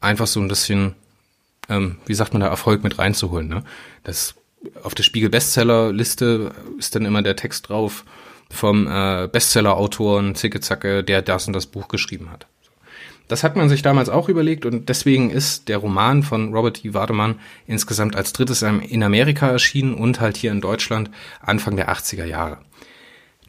[0.00, 0.94] einfach so ein bisschen,
[1.68, 3.48] ähm, wie sagt man da, Erfolg mit reinzuholen.
[3.48, 3.64] Ne?
[4.04, 4.34] Das
[4.82, 8.04] auf der Spiegel Bestseller-Liste ist dann immer der Text drauf
[8.50, 12.46] vom äh, Bestseller-Autoren Zicke Zacke, der das und das Buch geschrieben hat.
[13.28, 16.94] Das hat man sich damals auch überlegt und deswegen ist der Roman von Robert E.
[16.94, 21.10] Wademann insgesamt als drittes in Amerika erschienen und halt hier in Deutschland
[21.42, 22.58] Anfang der 80er Jahre.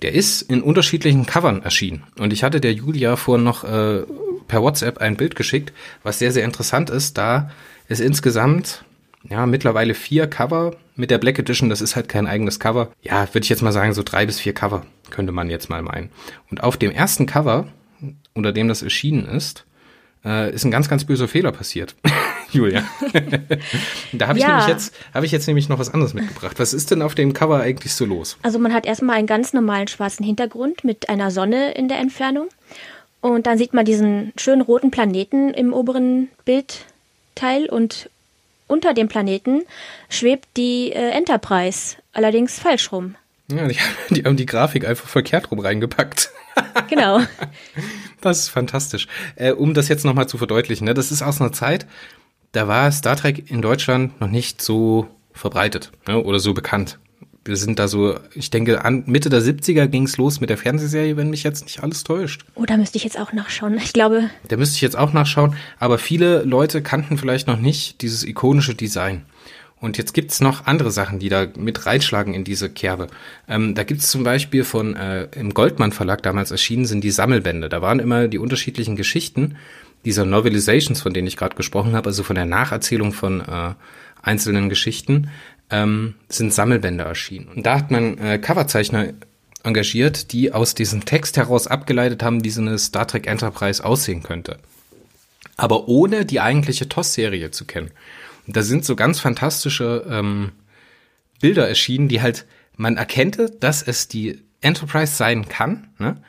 [0.02, 4.04] Der ist in unterschiedlichen Covern erschienen und ich hatte der Julia vorhin noch äh,
[4.48, 7.52] per WhatsApp ein Bild geschickt, was sehr, sehr interessant ist, da
[7.88, 8.84] es insgesamt
[9.30, 12.92] ja mittlerweile vier Cover mit der Black Edition, das ist halt kein eigenes Cover.
[13.02, 15.82] Ja, würde ich jetzt mal sagen, so drei bis vier Cover könnte man jetzt mal
[15.82, 16.10] meinen.
[16.50, 17.68] Und auf dem ersten Cover,
[18.34, 19.66] unter dem das erschienen ist,
[20.24, 21.96] äh, ist ein ganz, ganz böser Fehler passiert.
[22.52, 22.84] Julia.
[24.14, 24.50] da habe ich ja.
[24.50, 26.60] nämlich jetzt, habe ich jetzt nämlich noch was anderes mitgebracht.
[26.60, 28.38] Was ist denn auf dem Cover eigentlich so los?
[28.42, 32.50] Also man hat erstmal einen ganz normalen schwarzen Hintergrund mit einer Sonne in der Entfernung.
[33.22, 38.10] Und dann sieht man diesen schönen roten Planeten im oberen Bildteil und
[38.68, 39.64] unter dem Planeten
[40.10, 43.16] schwebt die äh, Enterprise, allerdings falsch rum.
[43.52, 43.78] Ja, die,
[44.12, 46.32] die haben die Grafik einfach verkehrt rum reingepackt.
[46.90, 47.22] Genau.
[48.20, 49.08] Das ist fantastisch.
[49.38, 51.86] Äh, um das jetzt nochmal zu verdeutlichen, ne, das ist aus einer Zeit,
[52.52, 57.00] da war Star Trek in Deutschland noch nicht so verbreitet ne, oder so bekannt.
[57.46, 60.58] Wir sind da so, ich denke, an Mitte der 70er ging es los mit der
[60.58, 62.46] Fernsehserie, wenn mich jetzt nicht alles täuscht.
[62.56, 63.78] Oh, da müsste ich jetzt auch nachschauen.
[63.78, 64.30] Ich glaube.
[64.48, 68.76] Da müsste ich jetzt auch nachschauen, aber viele Leute kannten vielleicht noch nicht dieses ikonische
[68.76, 69.24] Design.
[69.80, 73.08] Und jetzt gibt's noch andere Sachen, die da mit reinschlagen in diese Kerbe.
[73.48, 77.70] Ähm, da gibt's zum Beispiel von äh, im Goldmann Verlag damals erschienen sind die Sammelbände.
[77.70, 79.56] Da waren immer die unterschiedlichen Geschichten
[80.06, 83.74] dieser Novelizations, von denen ich gerade gesprochen habe, also von der Nacherzählung von äh,
[84.22, 85.30] einzelnen Geschichten,
[85.70, 87.48] ähm, sind Sammelbände erschienen.
[87.48, 89.14] Und da hat man äh, Coverzeichner
[89.64, 94.24] engagiert, die aus diesem Text heraus abgeleitet haben, wie so eine Star Trek Enterprise aussehen
[94.24, 94.58] könnte.
[95.58, 97.92] Aber ohne die eigentliche TOS-Serie zu kennen
[98.54, 100.52] da sind so ganz fantastische ähm,
[101.40, 106.22] Bilder erschienen, die halt, man erkennte, dass es die Enterprise sein kann, ne?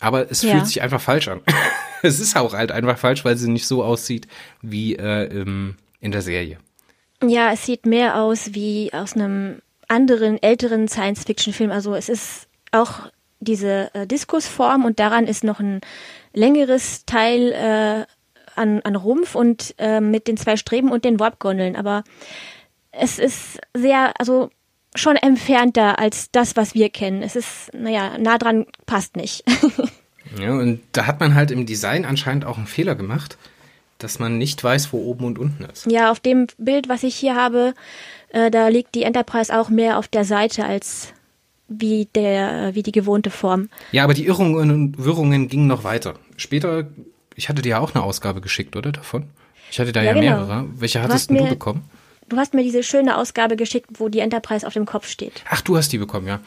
[0.00, 0.52] aber es ja.
[0.52, 1.40] fühlt sich einfach falsch an.
[2.08, 4.28] es ist auch halt einfach falsch, weil sie nicht so aussieht
[4.60, 6.58] wie äh, im, in der Serie.
[7.22, 11.70] Ja, es sieht mehr aus wie aus einem anderen, älteren Science-Fiction-Film.
[11.70, 15.80] Also es ist auch diese äh, Diskusform und daran ist noch ein
[16.34, 18.04] längeres Teil äh,
[18.54, 21.74] an, an Rumpf und äh, mit den zwei Streben und den Warpgondeln.
[21.74, 22.04] Aber
[22.92, 24.50] es ist sehr, also
[24.94, 27.22] schon entfernter als das, was wir kennen.
[27.22, 29.44] Es ist, naja, nah dran passt nicht.
[30.38, 33.36] ja, und da hat man halt im Design anscheinend auch einen Fehler gemacht,
[33.98, 35.86] dass man nicht weiß, wo oben und unten ist.
[35.90, 37.74] Ja, auf dem Bild, was ich hier habe,
[38.30, 41.12] äh, da liegt die Enterprise auch mehr auf der Seite als
[41.68, 43.70] wie der, wie die gewohnte Form.
[43.92, 46.14] Ja, aber die Irrungen und Wirrungen gingen noch weiter.
[46.36, 46.88] Später
[47.34, 49.28] ich hatte dir ja auch eine Ausgabe geschickt, oder davon?
[49.70, 50.46] Ich hatte da ja, ja genau.
[50.46, 50.66] mehrere.
[50.76, 51.84] Welche hattest du, mir, du bekommen?
[52.28, 55.42] Du hast mir diese schöne Ausgabe geschickt, wo die Enterprise auf dem Kopf steht.
[55.48, 56.40] Ach, du hast die bekommen, ja.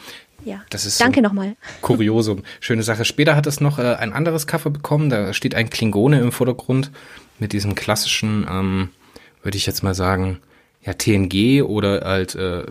[0.47, 0.61] Ja.
[0.69, 1.55] Das ist Danke so nochmal.
[1.81, 2.43] Kuriosum.
[2.59, 3.05] Schöne Sache.
[3.05, 5.09] Später hat es noch äh, ein anderes Cover bekommen.
[5.09, 6.91] Da steht ein Klingone im Vordergrund
[7.39, 8.89] mit diesem klassischen ähm,
[9.47, 10.39] würde ich jetzt mal sagen,
[10.81, 12.65] ja, TNG oder halt äh,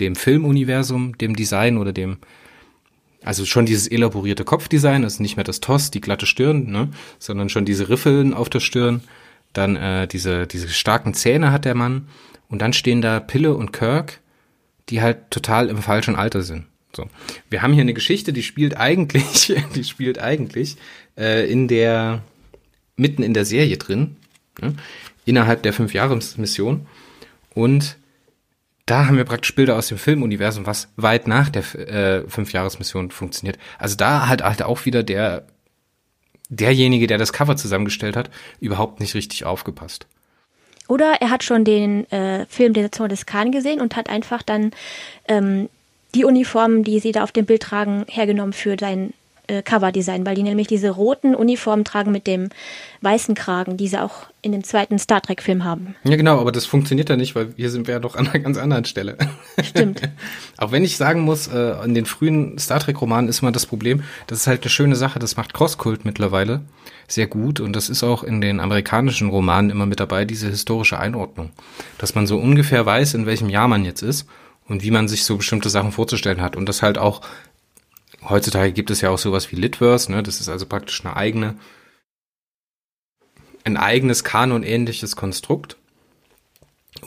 [0.00, 2.18] dem Filmuniversum, dem Design oder dem,
[3.22, 7.48] also schon dieses elaborierte Kopfdesign, also nicht mehr das Toss, die glatte Stirn, ne, sondern
[7.48, 9.02] schon diese Riffeln auf der Stirn,
[9.52, 12.08] dann äh, diese, diese starken Zähne hat der Mann
[12.48, 14.20] und dann stehen da Pille und Kirk,
[14.88, 16.66] die halt total im falschen Alter sind.
[16.96, 17.08] So.
[17.50, 20.76] Wir haben hier eine Geschichte, die spielt eigentlich, die spielt eigentlich
[21.16, 22.22] äh, in der,
[22.96, 24.16] mitten in der Serie drin,
[24.60, 24.74] ne,
[25.24, 26.86] innerhalb der Fünf-Jahres-Mission.
[27.54, 27.96] Und
[28.86, 33.58] da haben wir praktisch Bilder aus dem Filmuniversum, was weit nach der äh, Fünf-Jahres-Mission funktioniert.
[33.78, 35.46] Also da hat halt auch wieder der,
[36.48, 38.30] derjenige, der das Cover zusammengestellt hat,
[38.60, 40.06] überhaupt nicht richtig aufgepasst.
[40.88, 44.42] Oder er hat schon den äh, Film Der Zone des Khan gesehen und hat einfach
[44.42, 44.70] dann
[45.26, 45.68] ähm,
[46.16, 49.12] die Uniformen, die sie da auf dem Bild tragen, hergenommen für sein
[49.48, 52.48] äh, Coverdesign, weil die nämlich diese roten Uniformen tragen mit dem
[53.02, 55.94] weißen Kragen, die sie auch in dem zweiten Star Trek-Film haben.
[56.04, 58.38] Ja, genau, aber das funktioniert ja nicht, weil hier sind wir ja doch an einer
[58.38, 59.18] ganz anderen Stelle.
[59.62, 60.00] Stimmt.
[60.56, 64.02] auch wenn ich sagen muss, äh, in den frühen Star Trek-Romanen ist immer das Problem,
[64.26, 66.62] das ist halt eine schöne Sache, das macht Crosskult mittlerweile
[67.08, 70.98] sehr gut und das ist auch in den amerikanischen Romanen immer mit dabei, diese historische
[70.98, 71.50] Einordnung.
[71.98, 74.26] Dass man so ungefähr weiß, in welchem Jahr man jetzt ist
[74.68, 77.22] und wie man sich so bestimmte Sachen vorzustellen hat und das halt auch
[78.28, 80.22] heutzutage gibt es ja auch sowas wie Litverse, ne?
[80.22, 81.56] Das ist also praktisch eine eigene,
[83.64, 85.76] ein eigenes Kanon-ähnliches Konstrukt,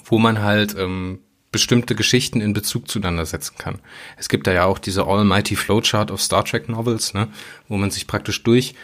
[0.05, 1.19] wo man halt ähm,
[1.51, 3.79] bestimmte Geschichten in Bezug zueinander setzen kann.
[4.17, 7.27] Es gibt da ja auch diese Almighty Flowchart of Star Trek Novels, ne,
[7.67, 8.75] wo man sich praktisch durch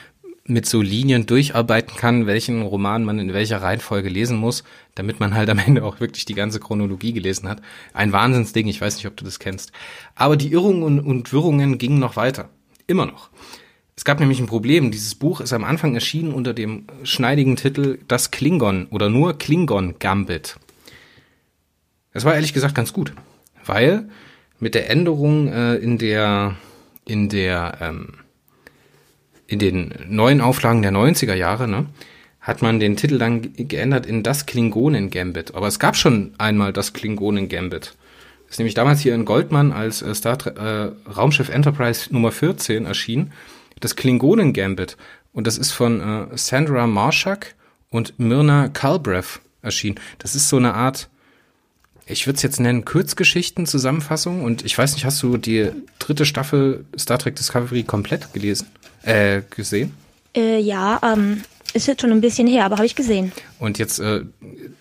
[0.48, 5.34] mit so Linien durcharbeiten kann, welchen Roman man in welcher Reihenfolge lesen muss, damit man
[5.34, 7.62] halt am Ende auch wirklich die ganze Chronologie gelesen hat.
[7.94, 9.72] Ein Wahnsinnsding, ich weiß nicht, ob du das kennst.
[10.14, 12.50] Aber die Irrungen und Wirrungen gingen noch weiter.
[12.86, 13.30] Immer noch.
[13.98, 14.92] Es gab nämlich ein Problem.
[14.92, 19.96] Dieses Buch ist am Anfang erschienen unter dem schneidigen Titel Das Klingon oder nur Klingon
[20.00, 20.58] Gambit.
[22.12, 23.14] Es war ehrlich gesagt ganz gut,
[23.66, 24.10] weil
[24.60, 26.56] mit der Änderung äh, in der
[27.06, 28.14] in der ähm,
[29.48, 31.88] in den neuen Auflagen der 90er Jahre, ne,
[32.42, 35.56] hat man den Titel dann geändert in das Klingonen-Gambit.
[35.56, 37.96] Aber es gab schon einmal das Klingonen-Gambit.
[38.50, 43.34] Ist nämlich damals hier in Goldman als äh, Star äh, Raumschiff Enterprise Nummer 14 erschienen.
[43.80, 44.96] Das Klingonen-Gambit.
[45.34, 47.56] Und das ist von äh, Sandra Marshak
[47.90, 50.00] und Myrna Kalbrev erschienen.
[50.20, 51.10] Das ist so eine Art,
[52.06, 54.44] ich würde es jetzt nennen, Kurzgeschichten, Zusammenfassung.
[54.44, 58.68] Und ich weiß nicht, hast du die dritte Staffel Star Trek Discovery komplett gelesen?
[59.06, 59.94] Äh, gesehen?
[60.36, 63.32] Äh, ja, ähm, ist jetzt schon ein bisschen her, aber habe ich gesehen.
[63.60, 64.22] Und jetzt, äh,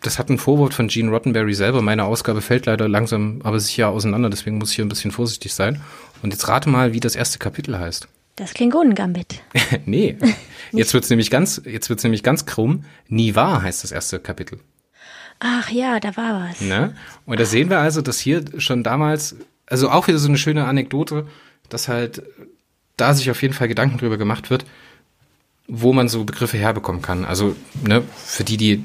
[0.00, 1.82] das hat ein Vorwort von Gene Rottenberry selber.
[1.82, 5.52] Meine Ausgabe fällt leider langsam, aber sicher auseinander, deswegen muss ich hier ein bisschen vorsichtig
[5.54, 5.80] sein.
[6.22, 8.08] Und jetzt rate mal, wie das erste Kapitel heißt.
[8.36, 9.42] Das Klingonen-Gambit.
[9.86, 10.16] nee.
[10.72, 12.84] Jetzt wird's nämlich ganz, jetzt wird's nämlich ganz krumm.
[13.08, 14.58] Nie wahr heißt das erste Kapitel.
[15.40, 16.60] Ach ja, da war was.
[16.60, 16.94] Ne?
[17.26, 20.64] Und da sehen wir also, dass hier schon damals, also auch wieder so eine schöne
[20.64, 21.26] Anekdote,
[21.68, 22.22] dass halt
[22.96, 24.64] da sich auf jeden Fall Gedanken drüber gemacht wird,
[25.66, 27.24] wo man so Begriffe herbekommen kann.
[27.24, 28.84] Also, ne, für die, die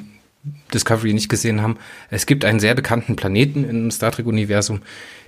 [0.74, 1.78] Discovery nicht gesehen haben,
[2.10, 4.82] es gibt einen sehr bekannten Planeten im Star Trek-Universum,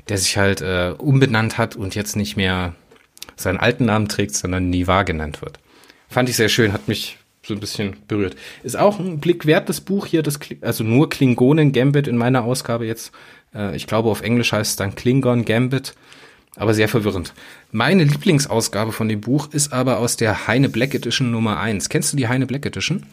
[0.07, 2.75] der sich halt äh, umbenannt hat und jetzt nicht mehr
[3.35, 5.59] seinen alten Namen trägt, sondern Niva genannt wird.
[6.09, 8.35] Fand ich sehr schön, hat mich so ein bisschen berührt.
[8.63, 12.43] Ist auch ein Blick wert, das Buch hier, das, also nur Klingonen Gambit in meiner
[12.43, 13.11] Ausgabe jetzt.
[13.53, 15.93] Äh, ich glaube, auf Englisch heißt es dann Klingon Gambit
[16.55, 17.33] aber sehr verwirrend.
[17.71, 21.89] Meine Lieblingsausgabe von dem Buch ist aber aus der Heine Black Edition Nummer 1.
[21.89, 23.05] Kennst du die Heine Black Edition?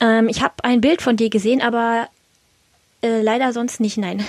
[0.00, 2.08] Ähm, ich habe ein Bild von dir gesehen, aber
[3.02, 4.24] äh, leider sonst nicht, nein.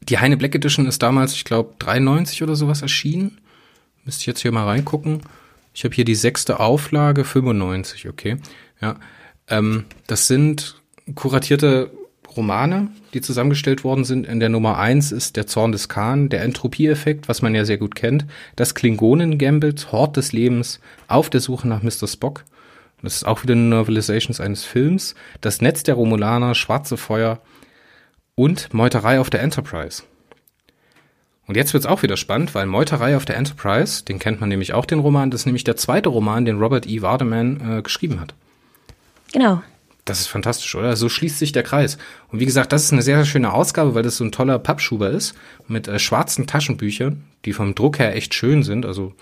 [0.00, 3.38] Die Heine Black Edition ist damals, ich glaube, 93 oder sowas erschienen.
[4.04, 5.22] Müsste ich jetzt hier mal reingucken.
[5.74, 8.38] Ich habe hier die sechste Auflage, 95, okay.
[8.80, 8.96] Ja.
[9.48, 10.80] Ähm, das sind
[11.14, 11.90] kuratierte
[12.38, 14.24] Romane, die zusammengestellt worden sind.
[14.24, 17.78] In der Nummer eins ist Der Zorn des Khan, der Entropieeffekt, was man ja sehr
[17.78, 22.06] gut kennt, das Klingonen-Gambit, Hort des Lebens, Auf der Suche nach Mr.
[22.06, 22.44] Spock.
[23.02, 25.16] Das ist auch wieder eine Novelization eines Films.
[25.40, 27.40] Das Netz der Romulaner, Schwarze Feuer
[28.36, 30.04] und Meuterei auf der Enterprise.
[31.48, 34.74] Und jetzt wird's auch wieder spannend, weil Meuterei auf der Enterprise, den kennt man nämlich
[34.74, 37.02] auch, den Roman, das ist nämlich der zweite Roman, den Robert E.
[37.02, 38.34] Vardaman äh, geschrieben hat.
[39.32, 39.60] Genau.
[40.08, 40.96] Das ist fantastisch, oder?
[40.96, 41.98] So schließt sich der Kreis.
[42.28, 44.58] Und wie gesagt, das ist eine sehr, sehr schöne Ausgabe, weil das so ein toller
[44.58, 45.34] Pappschuber ist
[45.66, 48.86] mit äh, schwarzen Taschenbüchern, die vom Druck her echt schön sind.
[48.86, 49.12] Also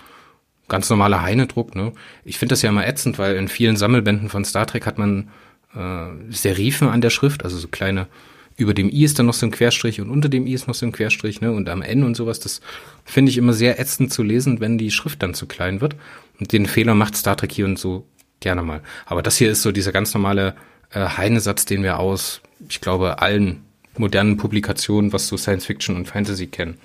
[0.69, 1.75] ganz normaler Heinedruck.
[1.75, 1.91] Ne?
[2.23, 5.29] Ich finde das ja immer ätzend, weil in vielen Sammelbänden von Star Trek hat man
[5.75, 8.07] äh, Serifen an der Schrift, also so kleine.
[8.55, 10.73] Über dem I ist dann noch so ein Querstrich und unter dem I ist noch
[10.73, 11.51] so ein Querstrich, ne?
[11.51, 12.39] Und am N und sowas.
[12.39, 12.61] Das
[13.05, 15.95] finde ich immer sehr ätzend zu lesen, wenn die Schrift dann zu klein wird.
[16.39, 18.07] Und den Fehler macht Star Trek hier und so
[18.39, 18.81] gerne mal.
[19.05, 20.55] Aber das hier ist so dieser ganz normale
[20.91, 23.63] äh, Heine-Satz, den wir aus, ich glaube, allen
[23.97, 26.77] modernen Publikationen, was so Science Fiction und Fantasy kennen.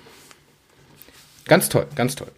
[1.45, 2.31] Ganz toll, ganz toll.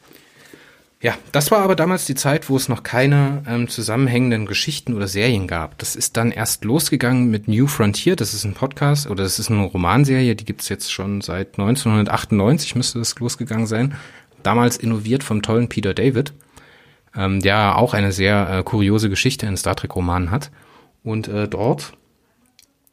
[1.02, 5.08] Ja, das war aber damals die Zeit, wo es noch keine ähm, zusammenhängenden Geschichten oder
[5.08, 5.78] Serien gab.
[5.78, 8.16] Das ist dann erst losgegangen mit New Frontier.
[8.16, 12.76] Das ist ein Podcast oder das ist eine Romanserie, die gibt's jetzt schon seit 1998,
[12.76, 13.94] müsste das losgegangen sein.
[14.42, 16.34] Damals innoviert vom tollen Peter David,
[17.16, 20.50] ähm, der auch eine sehr äh, kuriose Geschichte in Star Trek-Romanen hat.
[21.06, 21.94] Und äh, dort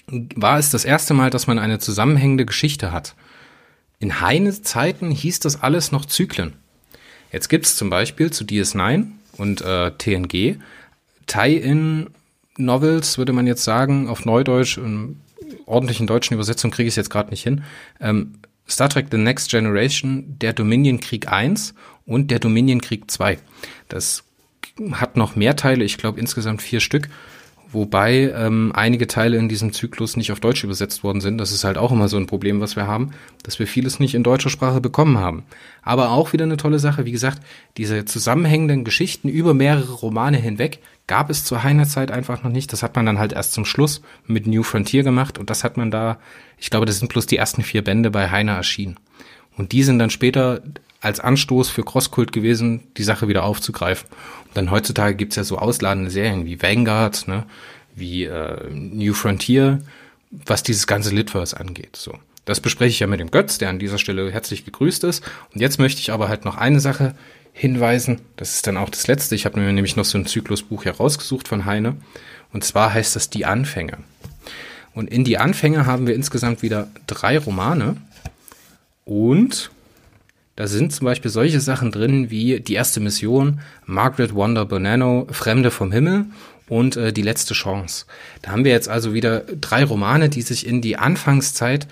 [0.07, 3.17] war es das erste Mal, dass man eine zusammenhängende Geschichte hat.
[3.99, 6.53] In Heines Zeiten hieß das alles noch Zyklen.
[7.33, 9.07] Jetzt gibt es zum Beispiel zu DS9
[9.39, 10.59] und äh, TNG
[11.27, 12.11] Tie-in
[12.59, 15.21] Novels, würde man jetzt sagen, auf Neudeutsch, in
[15.65, 17.63] ordentlichen deutschen Übersetzung kriege ich es jetzt gerade nicht hin.
[18.01, 18.35] Ähm,
[18.69, 23.39] Star Trek The Next Generation, der Dominion Krieg 1 und der Dominion Krieg 2.
[23.89, 24.25] Das
[24.93, 27.09] hat noch mehr Teile, ich glaube insgesamt vier Stück
[27.73, 31.39] wobei ähm, einige Teile in diesem Zyklus nicht auf Deutsch übersetzt worden sind.
[31.39, 33.11] Das ist halt auch immer so ein Problem, was wir haben,
[33.43, 35.45] dass wir vieles nicht in deutscher Sprache bekommen haben.
[35.83, 37.43] Aber auch wieder eine tolle Sache, wie gesagt,
[37.77, 42.73] diese zusammenhängenden Geschichten über mehrere Romane hinweg gab es zur Heiner Zeit einfach noch nicht.
[42.73, 45.77] Das hat man dann halt erst zum Schluss mit New Frontier gemacht und das hat
[45.77, 46.19] man da,
[46.59, 48.97] ich glaube, das sind bloß die ersten vier Bände bei Heiner erschienen.
[49.57, 50.63] Und die sind dann später
[51.01, 54.09] als Anstoß für Crosskult gewesen, die Sache wieder aufzugreifen.
[54.47, 57.45] Und dann heutzutage gibt's ja so ausladende Serien wie Vanguard, ne,
[57.95, 59.81] wie äh, New Frontier,
[60.31, 61.97] was dieses ganze Litverse angeht.
[61.97, 62.19] So.
[62.45, 65.23] Das bespreche ich ja mit dem Götz, der an dieser Stelle herzlich gegrüßt ist.
[65.53, 67.15] Und jetzt möchte ich aber halt noch eine Sache
[67.53, 68.21] hinweisen.
[68.37, 69.35] Das ist dann auch das letzte.
[69.35, 71.97] Ich habe mir nämlich noch so ein Zyklusbuch herausgesucht von Heine.
[72.53, 73.99] Und zwar heißt das Die Anfänge.
[74.95, 77.97] Und in Die Anfänge haben wir insgesamt wieder drei Romane.
[79.05, 79.71] Und
[80.57, 85.71] da sind zum Beispiel solche Sachen drin wie die erste Mission, Margaret Wonder Bonanno, Fremde
[85.71, 86.27] vom Himmel
[86.69, 88.07] und äh, die letzte Chance.
[88.43, 91.89] Da haben wir jetzt also wieder drei Romane, die sich in die Anfangszeit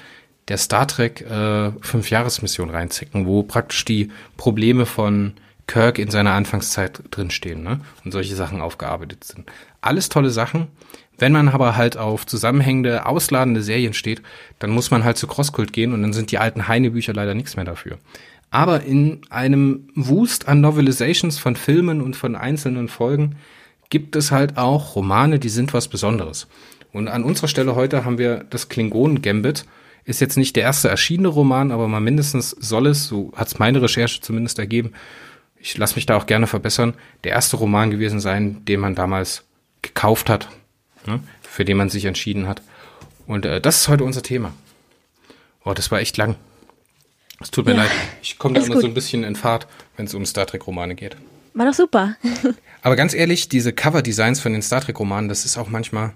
[0.49, 5.35] der Star Trek äh, Fünfjahresmission reinzicken, wo praktisch die Probleme von
[5.67, 7.81] Kirk in seiner Anfangszeit drinstehen ne?
[8.05, 9.51] und solche Sachen aufgearbeitet sind.
[9.81, 10.67] Alles tolle Sachen.
[11.21, 14.23] Wenn man aber halt auf zusammenhängende, ausladende Serien steht,
[14.59, 17.57] dann muss man halt zu Crosskult gehen und dann sind die alten Heine-Bücher leider nichts
[17.57, 17.99] mehr dafür.
[18.51, 23.37] Aber in einem Wust an Novelizations von Filmen und von einzelnen Folgen
[23.91, 26.49] gibt es halt auch Romane, die sind was Besonderes.
[26.91, 29.67] Und an unserer Stelle heute haben wir das Klingonen Gambit.
[30.05, 33.59] Ist jetzt nicht der erste erschienene Roman, aber mal mindestens soll es, so hat es
[33.59, 34.93] meine Recherche zumindest ergeben,
[35.63, 39.45] ich lasse mich da auch gerne verbessern, der erste Roman gewesen sein, den man damals
[39.83, 40.49] gekauft hat,
[41.07, 42.63] ne, für den man sich entschieden hat.
[43.27, 44.53] Und äh, das ist heute unser Thema.
[45.65, 46.37] Oh, das war echt lang.
[47.41, 47.91] Es tut mir ja, leid.
[48.23, 48.83] Ich komme da immer gut.
[48.83, 51.17] so ein bisschen in Fahrt, wenn es um Star Trek-Romane geht.
[51.55, 52.17] War doch super.
[52.83, 56.13] Aber ganz ehrlich, diese Cover-Designs von den Star Trek-Romanen, das ist auch manchmal,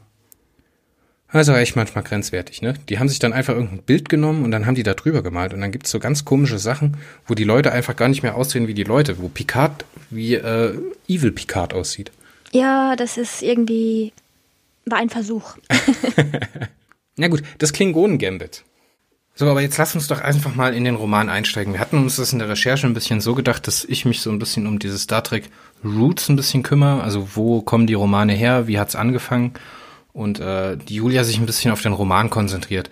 [1.28, 2.74] also echt manchmal grenzwertig, ne?
[2.88, 5.52] Die haben sich dann einfach irgendein Bild genommen und dann haben die da drüber gemalt
[5.52, 8.68] und dann gibt's so ganz komische Sachen, wo die Leute einfach gar nicht mehr aussehen
[8.68, 12.12] wie die Leute, wo Picard wie äh, Evil Picard aussieht.
[12.52, 14.12] Ja, das ist irgendwie,
[14.86, 15.56] war ein Versuch.
[17.16, 18.64] Na gut, das Klingonen-Gambit.
[19.36, 21.72] So, aber jetzt lass uns doch einfach mal in den Roman einsteigen.
[21.72, 24.30] Wir hatten uns das in der Recherche ein bisschen so gedacht, dass ich mich so
[24.30, 25.50] ein bisschen um diese Star Trek
[25.84, 27.02] Roots ein bisschen kümmere.
[27.02, 28.68] Also wo kommen die Romane her?
[28.68, 29.54] Wie hat's angefangen?
[30.12, 32.90] Und äh, die Julia sich ein bisschen auf den Roman konzentriert.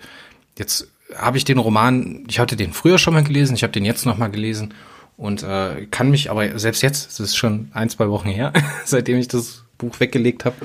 [0.57, 3.85] Jetzt habe ich den Roman, ich hatte den früher schon mal gelesen, ich habe den
[3.85, 4.73] jetzt noch mal gelesen
[5.15, 8.51] und äh, kann mich aber selbst jetzt, es ist schon ein, zwei Wochen her,
[8.85, 10.55] seitdem ich das Buch weggelegt habe,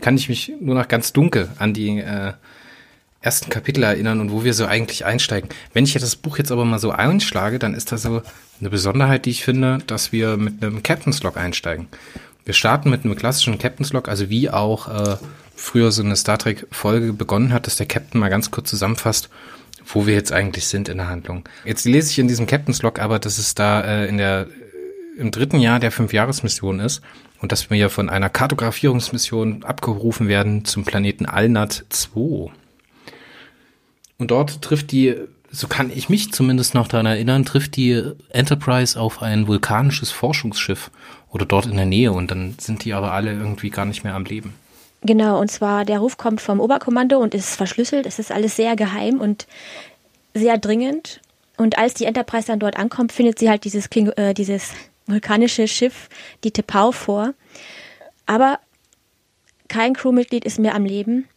[0.00, 2.32] kann ich mich nur noch ganz dunkel an die äh,
[3.24, 5.48] ersten Kapitel erinnern und wo wir so eigentlich einsteigen.
[5.72, 8.22] Wenn ich das Buch jetzt aber mal so einschlage, dann ist da so
[8.60, 11.88] eine Besonderheit, die ich finde, dass wir mit einem Captain's Log einsteigen.
[12.44, 15.16] Wir starten mit einem klassischen Captain's Log, also wie auch äh,
[15.56, 19.30] früher so eine Star Trek Folge begonnen hat, dass der Captain mal ganz kurz zusammenfasst,
[19.86, 21.44] wo wir jetzt eigentlich sind in der Handlung.
[21.64, 24.46] Jetzt lese ich in diesem Captain's Log aber, dass es da äh, in der
[25.16, 27.00] im dritten Jahr der Fünfjahresmission ist
[27.40, 32.50] und dass wir von einer Kartografierungsmission abgerufen werden zum Planeten Alnat 2.
[34.18, 35.16] Und dort trifft die,
[35.50, 40.90] so kann ich mich zumindest noch daran erinnern, trifft die Enterprise auf ein vulkanisches Forschungsschiff
[41.30, 44.14] oder dort in der Nähe und dann sind die aber alle irgendwie gar nicht mehr
[44.14, 44.54] am Leben.
[45.02, 48.06] Genau, und zwar der Ruf kommt vom Oberkommando und ist verschlüsselt.
[48.06, 49.46] Es ist alles sehr geheim und
[50.32, 51.20] sehr dringend.
[51.58, 54.72] Und als die Enterprise dann dort ankommt, findet sie halt dieses, Kling äh, dieses
[55.06, 56.08] vulkanische Schiff,
[56.44, 57.34] die Tepau, vor.
[58.26, 58.58] Aber
[59.68, 61.28] kein Crewmitglied ist mehr am Leben.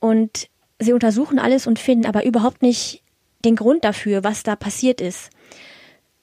[0.00, 0.48] Und
[0.78, 3.02] Sie untersuchen alles und finden aber überhaupt nicht
[3.44, 5.30] den Grund dafür, was da passiert ist.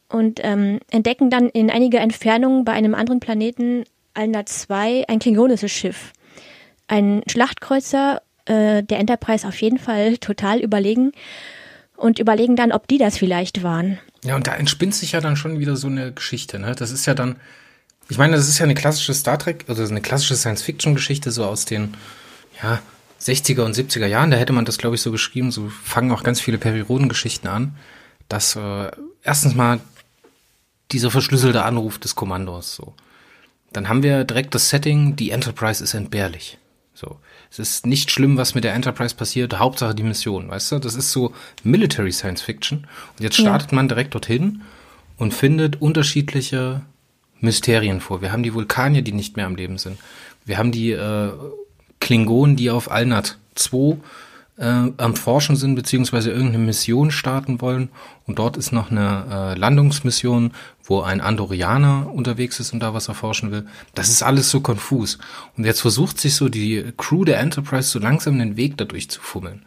[0.09, 5.71] Und ähm, entdecken dann in einiger Entfernung bei einem anderen Planeten, Alna 2, ein klingonisches
[5.71, 6.11] Schiff.
[6.87, 11.13] Ein Schlachtkreuzer äh, der Enterprise auf jeden Fall total überlegen
[11.95, 13.99] und überlegen dann, ob die das vielleicht waren.
[14.23, 16.75] Ja, und da entspinnt sich ja dann schon wieder so eine Geschichte, ne?
[16.75, 17.37] Das ist ja dann,
[18.09, 21.65] ich meine, das ist ja eine klassische Star Trek, also eine klassische Science-Fiction-Geschichte, so aus
[21.65, 21.95] den,
[22.61, 22.79] ja,
[23.19, 26.23] 60er und 70er Jahren, da hätte man das, glaube ich, so geschrieben, so fangen auch
[26.23, 27.75] ganz viele Periodengeschichten an,
[28.29, 28.91] dass äh,
[29.23, 29.79] erstens mal
[30.91, 32.93] dieser verschlüsselte Anruf des Kommandos, so.
[33.73, 36.57] Dann haben wir direkt das Setting, die Enterprise ist entbehrlich.
[37.01, 37.17] So.
[37.49, 40.79] Es ist nicht schlimm, was mit der Enterprise passiert, Hauptsache die Mission, weißt du?
[40.79, 41.33] Das ist so
[41.63, 42.85] Military Science Fiction.
[43.17, 43.75] Und jetzt startet ja.
[43.75, 44.61] man direkt dorthin
[45.17, 46.81] und findet unterschiedliche
[47.39, 48.21] Mysterien vor.
[48.21, 49.97] Wir haben die Vulkanier, die nicht mehr am Leben sind.
[50.45, 51.31] Wir haben die äh,
[51.99, 53.97] Klingonen, die auf Alnat 2
[54.61, 57.89] äh, am Forschen sind, beziehungsweise irgendeine Mission starten wollen.
[58.27, 60.51] Und dort ist noch eine äh, Landungsmission,
[60.83, 63.65] wo ein Andorianer unterwegs ist und da was erforschen will.
[63.95, 65.17] Das ist alles so konfus.
[65.57, 69.19] Und jetzt versucht sich so die Crew der Enterprise so langsam den Weg dadurch zu
[69.19, 69.63] fummeln.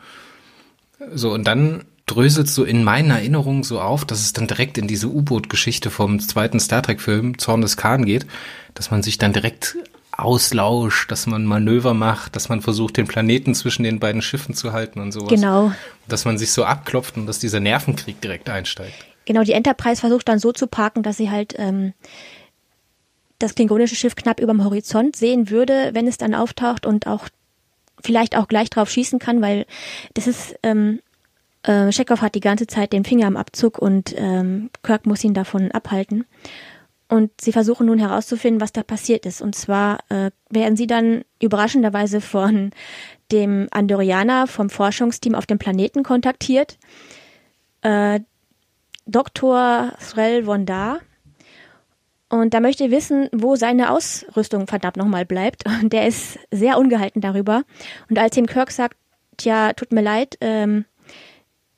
[1.12, 4.86] So, und dann dröselt so in meinen Erinnerungen so auf, dass es dann direkt in
[4.86, 8.26] diese U-Boot-Geschichte vom zweiten Star Trek-Film Zorn des Khan geht,
[8.74, 9.76] dass man sich dann direkt
[10.19, 14.73] auslauscht, dass man Manöver macht, dass man versucht, den Planeten zwischen den beiden Schiffen zu
[14.73, 15.29] halten und sowas.
[15.29, 15.73] Genau.
[16.09, 18.95] Dass man sich so abklopft und dass dieser Nervenkrieg direkt einsteigt.
[19.25, 21.95] Genau, die Enterprise versucht dann so zu parken, dass sie halt ähm,
[23.39, 27.29] das klingonische Schiff knapp über dem Horizont sehen würde, wenn es dann auftaucht und auch
[28.03, 29.67] vielleicht auch gleich drauf schießen kann, weil
[30.12, 31.01] das ist, ähm,
[31.62, 35.35] äh, Chekhov hat die ganze Zeit den Finger am Abzug und ähm, Kirk muss ihn
[35.35, 36.27] davon abhalten.
[37.15, 39.41] Und sie versuchen nun herauszufinden, was da passiert ist.
[39.41, 42.73] Und zwar äh, werden sie dann überraschenderweise von
[43.31, 46.77] dem Andorianer vom Forschungsteam auf dem Planeten kontaktiert.
[47.83, 48.19] Äh,
[49.07, 49.93] Dr.
[50.01, 50.99] Threll von Da.
[52.31, 55.69] Und da möchte wissen, wo seine Ausrüstung verdammt nochmal bleibt.
[55.83, 57.62] Und der ist sehr ungehalten darüber.
[58.11, 58.97] Und als ihm Kirk sagt,
[59.37, 60.85] tja, tut mir leid, ähm,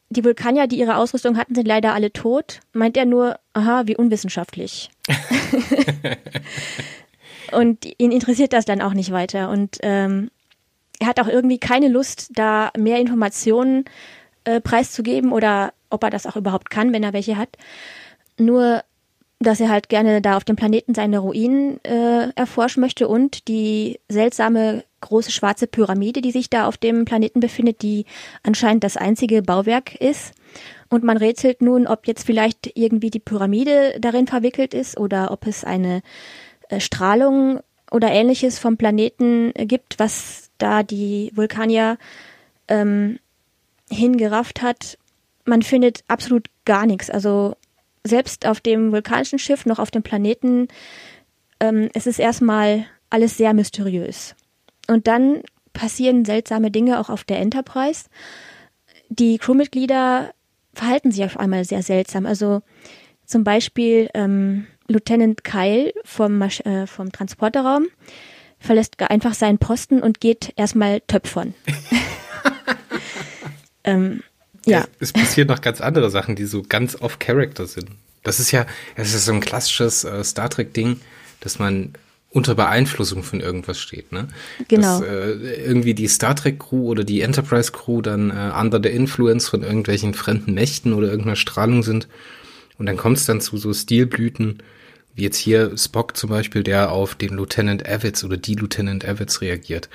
[0.08, 3.96] die Vulkanier, die ihre Ausrüstung hatten, sind leider alle tot, meint er nur, aha, wie
[3.96, 4.90] unwissenschaftlich.
[7.52, 9.50] und ihn interessiert das dann auch nicht weiter.
[9.50, 10.30] Und ähm,
[11.00, 13.84] er hat auch irgendwie keine Lust, da mehr Informationen
[14.44, 17.50] äh, preiszugeben oder ob er das auch überhaupt kann, wenn er welche hat.
[18.38, 18.82] Nur,
[19.38, 24.00] dass er halt gerne da auf dem Planeten seine Ruinen äh, erforschen möchte und die
[24.08, 28.04] seltsame große schwarze Pyramide, die sich da auf dem Planeten befindet, die
[28.42, 30.34] anscheinend das einzige Bauwerk ist.
[30.88, 35.46] Und man rätselt nun, ob jetzt vielleicht irgendwie die Pyramide darin verwickelt ist oder ob
[35.46, 36.02] es eine
[36.68, 41.98] äh, Strahlung oder ähnliches vom Planeten gibt, was da die Vulkanier
[42.68, 43.18] ähm,
[43.90, 44.98] hingerafft hat.
[45.44, 47.10] Man findet absolut gar nichts.
[47.10, 47.56] Also
[48.04, 50.68] selbst auf dem vulkanischen Schiff noch auf dem Planeten,
[51.60, 54.34] ähm, es ist erstmal alles sehr mysteriös.
[54.88, 58.04] Und dann passieren seltsame Dinge auch auf der Enterprise.
[59.08, 60.32] Die Crewmitglieder
[60.74, 62.26] verhalten sich auf einmal sehr seltsam.
[62.26, 62.62] Also
[63.24, 67.86] zum Beispiel ähm, Lieutenant Kyle vom, äh, vom Transporterraum
[68.58, 71.54] verlässt einfach seinen Posten und geht erstmal töpfern.
[73.84, 74.22] ähm,
[74.64, 74.86] ja.
[74.98, 77.90] Es, es passieren noch ganz andere Sachen, die so ganz off-Character sind.
[78.22, 78.66] Das ist ja,
[78.96, 81.00] es ist so ein klassisches äh, Star Trek-Ding,
[81.40, 81.92] dass man
[82.36, 84.28] unter Beeinflussung von irgendwas steht, ne?
[84.68, 85.00] Genau.
[85.00, 88.90] Dass äh, irgendwie die Star Trek Crew oder die Enterprise Crew dann äh, under the
[88.90, 92.08] influence von irgendwelchen fremden Mächten oder irgendeiner Strahlung sind.
[92.76, 94.62] Und dann kommt es dann zu so Stilblüten,
[95.14, 99.40] wie jetzt hier Spock zum Beispiel, der auf den Lieutenant Evans oder die Lieutenant Evans
[99.40, 99.88] reagiert.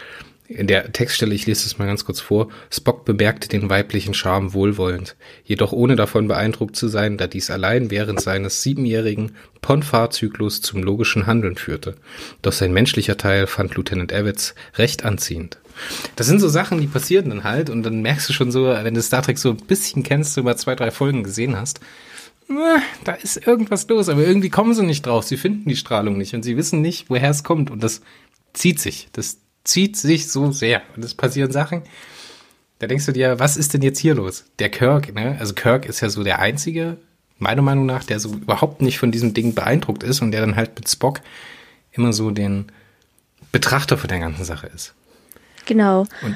[0.54, 4.54] In der Textstelle, ich lese es mal ganz kurz vor, Spock bemerkte den weiblichen Charme
[4.54, 9.32] wohlwollend, jedoch ohne davon beeindruckt zu sein, da dies allein während seines siebenjährigen
[9.62, 11.96] Ponfar-Zyklus zum logischen Handeln führte.
[12.42, 15.60] Doch sein menschlicher Teil fand Lieutenant Evans recht anziehend.
[16.18, 18.94] Das sind so Sachen, die passieren dann halt und dann merkst du schon so, wenn
[18.94, 21.80] du Star Trek so ein bisschen kennst, du über zwei, drei Folgen gesehen hast,
[23.06, 25.24] da ist irgendwas los, aber irgendwie kommen sie nicht drauf.
[25.24, 28.02] Sie finden die Strahlung nicht und sie wissen nicht, woher es kommt und das
[28.54, 29.08] zieht sich.
[29.14, 30.82] Das zieht sich so sehr.
[30.96, 31.84] Und es passieren Sachen,
[32.80, 34.46] da denkst du dir, was ist denn jetzt hier los?
[34.60, 35.38] Der Kirk, ne?
[35.40, 36.98] Also Kirk ist ja so der einzige,
[37.38, 40.56] meiner Meinung nach, der so überhaupt nicht von diesem Ding beeindruckt ist und der dann
[40.56, 41.22] halt mit Spock
[41.92, 42.72] immer so den
[43.52, 44.94] Betrachter von der ganzen Sache ist.
[45.66, 46.08] Genau.
[46.22, 46.36] Und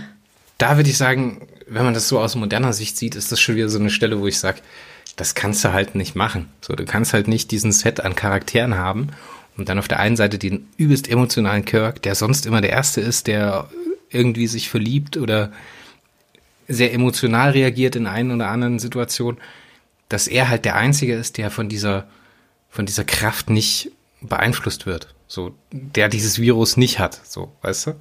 [0.57, 3.55] da würde ich sagen, wenn man das so aus moderner Sicht sieht, ist das schon
[3.55, 4.61] wieder so eine Stelle, wo ich sage,
[5.15, 6.49] das kannst du halt nicht machen.
[6.61, 9.09] So, du kannst halt nicht diesen Set an Charakteren haben
[9.57, 13.01] und dann auf der einen Seite den übelst emotionalen Kirk, der sonst immer der Erste
[13.01, 13.69] ist, der
[14.09, 15.51] irgendwie sich verliebt oder
[16.67, 19.37] sehr emotional reagiert in einen oder anderen Situation,
[20.09, 22.07] dass er halt der Einzige ist, der von dieser,
[22.69, 23.91] von dieser Kraft nicht
[24.21, 25.13] beeinflusst wird.
[25.27, 27.95] So, der dieses Virus nicht hat, so, weißt du?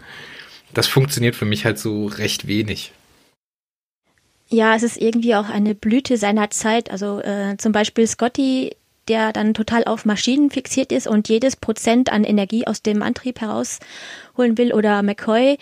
[0.77, 2.93] das funktioniert für mich halt so recht wenig.
[4.49, 6.91] Ja, es ist irgendwie auch eine Blüte seiner Zeit.
[6.91, 8.77] Also äh, zum Beispiel Scotty,
[9.09, 13.41] der dann total auf Maschinen fixiert ist und jedes Prozent an Energie aus dem Antrieb
[13.41, 14.73] herausholen will.
[14.73, 15.59] Oder McCoy,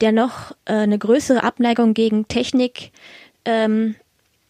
[0.00, 2.92] der noch äh, eine größere Abneigung gegen Technik
[3.44, 3.96] ähm,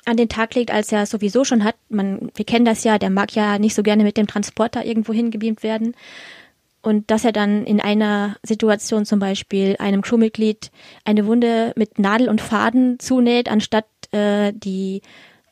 [0.04, 1.74] an den Tag legt, als er sowieso schon hat.
[1.88, 5.12] Man, wir kennen das ja, der mag ja nicht so gerne mit dem Transporter irgendwo
[5.12, 5.94] hingebeamt werden.
[6.80, 10.70] Und dass er dann in einer Situation zum Beispiel einem Crewmitglied
[11.04, 15.02] eine Wunde mit Nadel und Faden zunäht, anstatt äh, die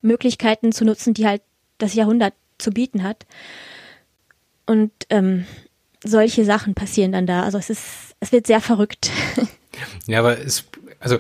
[0.01, 1.43] Möglichkeiten zu nutzen, die halt
[1.79, 2.35] das Jahrhundert
[2.65, 3.27] zu bieten hat.
[4.67, 5.45] Und ähm,
[6.03, 7.43] solche Sachen passieren dann da.
[7.43, 9.11] Also es ist, es wird sehr verrückt.
[10.07, 10.67] Ja, aber es,
[11.01, 11.19] also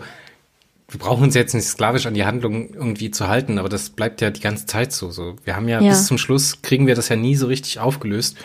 [0.88, 4.20] wir brauchen uns jetzt nicht sklavisch an die Handlung irgendwie zu halten, aber das bleibt
[4.20, 5.10] ja die ganze Zeit so.
[5.10, 5.34] so.
[5.42, 8.36] Wir haben ja, ja, bis zum Schluss kriegen wir das ja nie so richtig aufgelöst.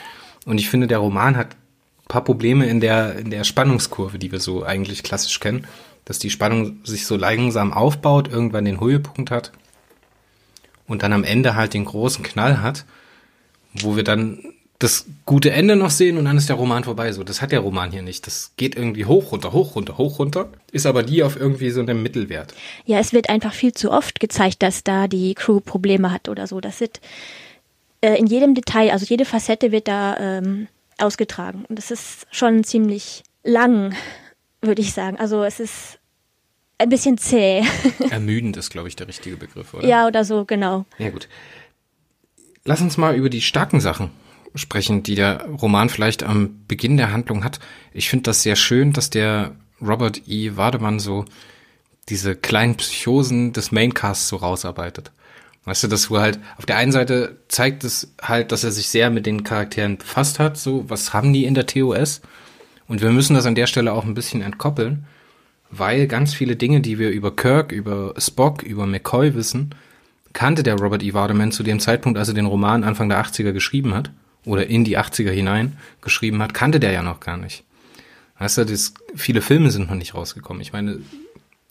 [0.48, 4.32] Und ich finde, der Roman hat ein paar Probleme in der, in der Spannungskurve, die
[4.32, 5.68] wir so eigentlich klassisch kennen.
[6.06, 9.52] Dass die Spannung sich so langsam aufbaut, irgendwann den Höhepunkt hat
[10.90, 12.84] und dann am Ende halt den großen Knall hat,
[13.74, 14.40] wo wir dann
[14.80, 17.12] das gute Ende noch sehen und dann ist der Roman vorbei.
[17.12, 18.26] So, das hat der Roman hier nicht.
[18.26, 21.82] Das geht irgendwie hoch, runter, hoch, runter, hoch, runter, ist aber nie auf irgendwie so
[21.82, 22.54] einem Mittelwert.
[22.86, 26.48] Ja, es wird einfach viel zu oft gezeigt, dass da die Crew Probleme hat oder
[26.48, 26.62] so.
[26.62, 27.02] Das wird
[28.00, 31.66] äh, in jedem Detail, also jede Facette wird da ähm, ausgetragen.
[31.68, 33.94] Und das ist schon ziemlich lang,
[34.62, 35.18] würde ich sagen.
[35.20, 35.99] Also es ist
[36.80, 37.64] ein bisschen zäh.
[38.10, 39.88] Ermüdend ist, glaube ich, der richtige Begriff, oder?
[39.88, 40.86] Ja, oder so, genau.
[40.98, 41.28] Ja, gut.
[42.66, 44.10] Lass uns mal über die starken Sachen
[44.56, 47.60] sprechen, die der Roman vielleicht am Beginn der Handlung hat.
[47.94, 50.56] Ich finde das sehr schön, dass der Robert E.
[50.56, 51.26] Wademann so
[52.10, 55.12] diese kleinen Psychosen des Maincasts so rausarbeitet.
[55.66, 58.88] Weißt du, dass wo halt auf der einen Seite zeigt es halt, dass er sich
[58.88, 62.22] sehr mit den Charakteren befasst hat, so was haben die in der TOS?
[62.88, 65.06] Und wir müssen das an der Stelle auch ein bisschen entkoppeln,
[65.72, 69.76] weil ganz viele Dinge, die wir über Kirk, über Spock, über McCoy wissen,
[70.34, 71.14] kannte der Robert E.
[71.14, 74.12] Wademan zu dem Zeitpunkt, als er den Roman Anfang der 80er geschrieben hat
[74.46, 77.64] oder in die 80er hinein geschrieben hat, kannte der ja noch gar nicht.
[78.40, 80.62] Weißt du, das, viele Filme sind noch nicht rausgekommen.
[80.62, 81.00] Ich meine,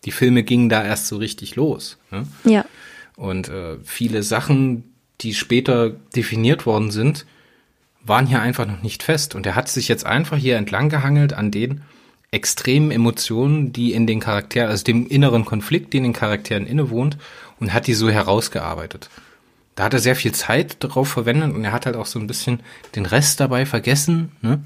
[0.05, 1.99] die Filme gingen da erst so richtig los.
[2.11, 2.26] Ne?
[2.44, 2.64] Ja.
[3.16, 4.92] Und äh, viele Sachen,
[5.22, 7.26] die später definiert worden sind,
[8.05, 9.34] waren hier einfach noch nicht fest.
[9.34, 11.82] Und er hat sich jetzt einfach hier entlang gehangelt an den
[12.31, 17.16] extremen Emotionen, die in den Charakteren, also dem inneren Konflikt, den den Charakteren innewohnt,
[17.61, 19.09] und hat die so herausgearbeitet
[19.79, 22.26] da hat er sehr viel Zeit darauf verwendet und er hat halt auch so ein
[22.26, 22.59] bisschen
[22.97, 24.33] den Rest dabei vergessen.
[24.43, 24.64] Ne?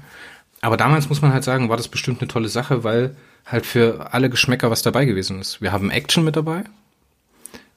[0.59, 4.11] Aber damals muss man halt sagen, war das bestimmt eine tolle Sache, weil halt für
[4.11, 5.61] alle Geschmäcker was dabei gewesen ist.
[5.61, 6.63] Wir haben Action mit dabei.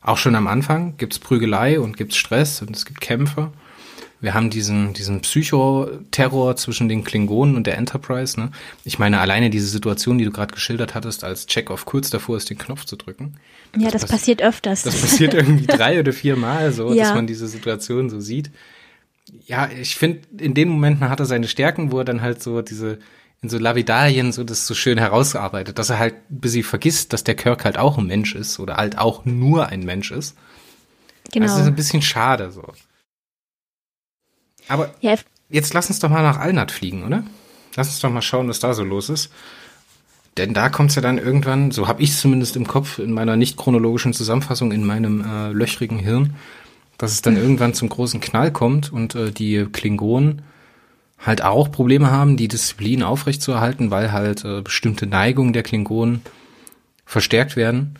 [0.00, 3.52] Auch schon am Anfang gibt's Prügelei und gibt's Stress und es gibt Kämpfe.
[4.20, 8.40] Wir haben diesen, diesen Psychoterror zwischen den Klingonen und der Enterprise.
[8.40, 8.50] Ne?
[8.84, 12.48] Ich meine, alleine diese Situation, die du gerade geschildert hattest, als Chekhov kurz davor ist,
[12.48, 13.34] den Knopf zu drücken.
[13.76, 14.84] Ja, das, das passiert öfters.
[14.84, 17.04] Das passiert irgendwie drei oder vier Mal so, ja.
[17.04, 18.50] dass man diese Situation so sieht.
[19.46, 22.62] Ja, ich finde, in den Momenten hat er seine Stärken, wo er dann halt so
[22.62, 22.98] diese,
[23.42, 27.22] in so Lavidalien so das so schön herausgearbeitet, dass er halt bis sie vergisst, dass
[27.22, 30.36] der Kirk halt auch ein Mensch ist oder halt auch nur ein Mensch ist.
[31.32, 31.44] Genau.
[31.44, 32.62] Also das ist ein bisschen schade so.
[34.68, 35.14] Aber ja.
[35.48, 37.24] jetzt lass uns doch mal nach Alnat fliegen, oder?
[37.76, 39.30] Lass uns doch mal schauen, was da so los ist.
[40.36, 43.12] Denn da kommt es ja dann irgendwann, so habe ich es zumindest im Kopf, in
[43.12, 46.34] meiner nicht chronologischen Zusammenfassung, in meinem äh, löchrigen Hirn,
[46.98, 47.40] dass es dann mhm.
[47.40, 50.42] irgendwann zum großen Knall kommt und äh, die Klingonen
[51.18, 56.22] halt auch Probleme haben, die Disziplin aufrechtzuerhalten, weil halt äh, bestimmte Neigungen der Klingonen
[57.06, 57.98] verstärkt werden.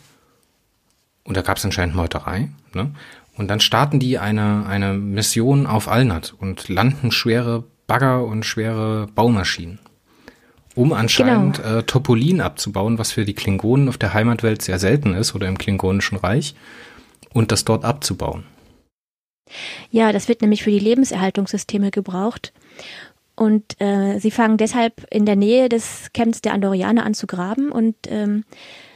[1.24, 2.50] Und da gab es anscheinend Meuterei.
[2.74, 2.92] Ne?
[3.36, 9.06] Und dann starten die eine, eine Mission auf Alnat und landen schwere Bagger und schwere
[9.14, 9.78] Baumaschinen.
[10.74, 11.78] Um anscheinend genau.
[11.78, 15.58] äh, Topolin abzubauen, was für die Klingonen auf der Heimatwelt sehr selten ist oder im
[15.58, 16.54] Klingonischen Reich,
[17.32, 18.44] und das dort abzubauen.
[19.90, 22.52] Ja, das wird nämlich für die Lebenserhaltungssysteme gebraucht.
[23.36, 27.70] Und äh, sie fangen deshalb in der Nähe des Camps der Andorianer an zu graben
[27.70, 28.44] und, ähm,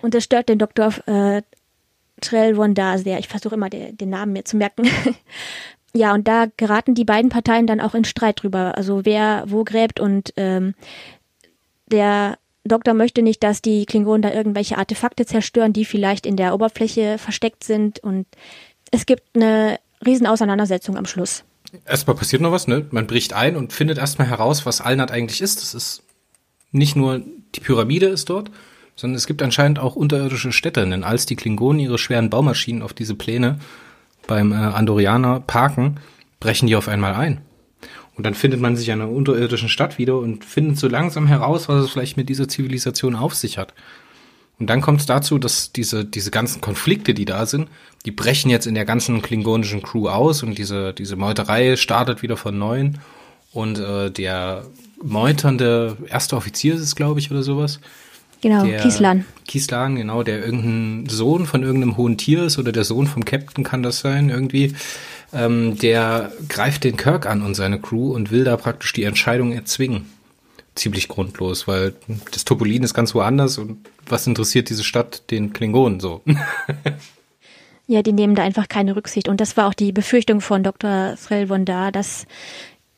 [0.01, 1.43] und das stört den Doktor äh,
[2.21, 3.18] Trell Wondasea.
[3.18, 4.89] Ich versuche immer den, den Namen mir zu merken.
[5.95, 8.77] ja, und da geraten die beiden Parteien dann auch in Streit drüber.
[8.77, 10.75] Also wer wo gräbt und ähm,
[11.87, 16.55] der Doktor möchte nicht, dass die Klingonen da irgendwelche Artefakte zerstören, die vielleicht in der
[16.55, 17.99] Oberfläche versteckt sind.
[18.01, 18.27] Und
[18.91, 21.45] es gibt eine Riesenauseinandersetzung am Schluss.
[21.87, 22.87] Erstmal passiert noch was, ne?
[22.91, 25.62] Man bricht ein und findet erstmal heraus, was Alnat eigentlich ist.
[25.62, 26.03] Das ist
[26.73, 27.23] nicht nur
[27.55, 28.51] die Pyramide ist dort,
[29.01, 32.92] sondern es gibt anscheinend auch unterirdische Städte, denn als die Klingonen ihre schweren Baumaschinen auf
[32.92, 33.59] diese Pläne
[34.26, 35.96] beim äh, Andorianer parken,
[36.38, 37.40] brechen die auf einmal ein.
[38.18, 41.66] Und dann findet man sich in einer unterirdischen Stadt wieder und findet so langsam heraus,
[41.66, 43.72] was es vielleicht mit dieser Zivilisation auf sich hat.
[44.59, 47.68] Und dann kommt es dazu, dass diese, diese ganzen Konflikte, die da sind,
[48.05, 52.36] die brechen jetzt in der ganzen klingonischen Crew aus und diese, diese Meuterei startet wieder
[52.36, 52.96] von neuem.
[53.53, 54.66] Und äh, der
[55.03, 57.80] meuternde erste Offizier ist es, glaube ich, oder sowas.
[58.41, 59.24] Genau, der, Kieslan.
[59.47, 63.64] Kieslan, genau, der irgendein Sohn von irgendeinem hohen Tier ist oder der Sohn vom Captain
[63.64, 64.74] kann das sein, irgendwie.
[65.32, 69.53] Ähm, der greift den Kirk an und seine Crew und will da praktisch die Entscheidung
[69.53, 70.07] erzwingen
[70.74, 71.95] ziemlich grundlos, weil
[72.32, 76.22] das Topolin ist ganz woanders und was interessiert diese Stadt den Klingonen so?
[77.86, 79.28] ja, die nehmen da einfach keine Rücksicht.
[79.28, 81.16] Und das war auch die Befürchtung von Dr.
[81.16, 82.26] Threll von da, dass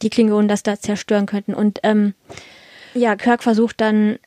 [0.02, 1.54] die Klingonen das da zerstören könnten.
[1.54, 2.14] Und ähm,
[2.94, 4.18] ja, Kirk versucht dann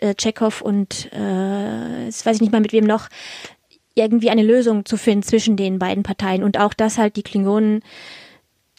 [0.00, 3.08] äh, Chekhov und äh, jetzt weiß ich nicht mal mit wem noch,
[3.94, 6.44] irgendwie eine Lösung zu finden zwischen den beiden Parteien.
[6.44, 7.82] Und auch, dass halt die Klingonen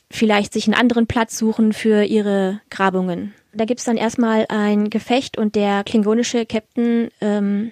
[0.10, 3.34] vielleicht sich einen anderen Platz suchen für ihre Grabungen.
[3.54, 7.72] Da gibt es dann erstmal ein Gefecht und der klingonische Captain ähm,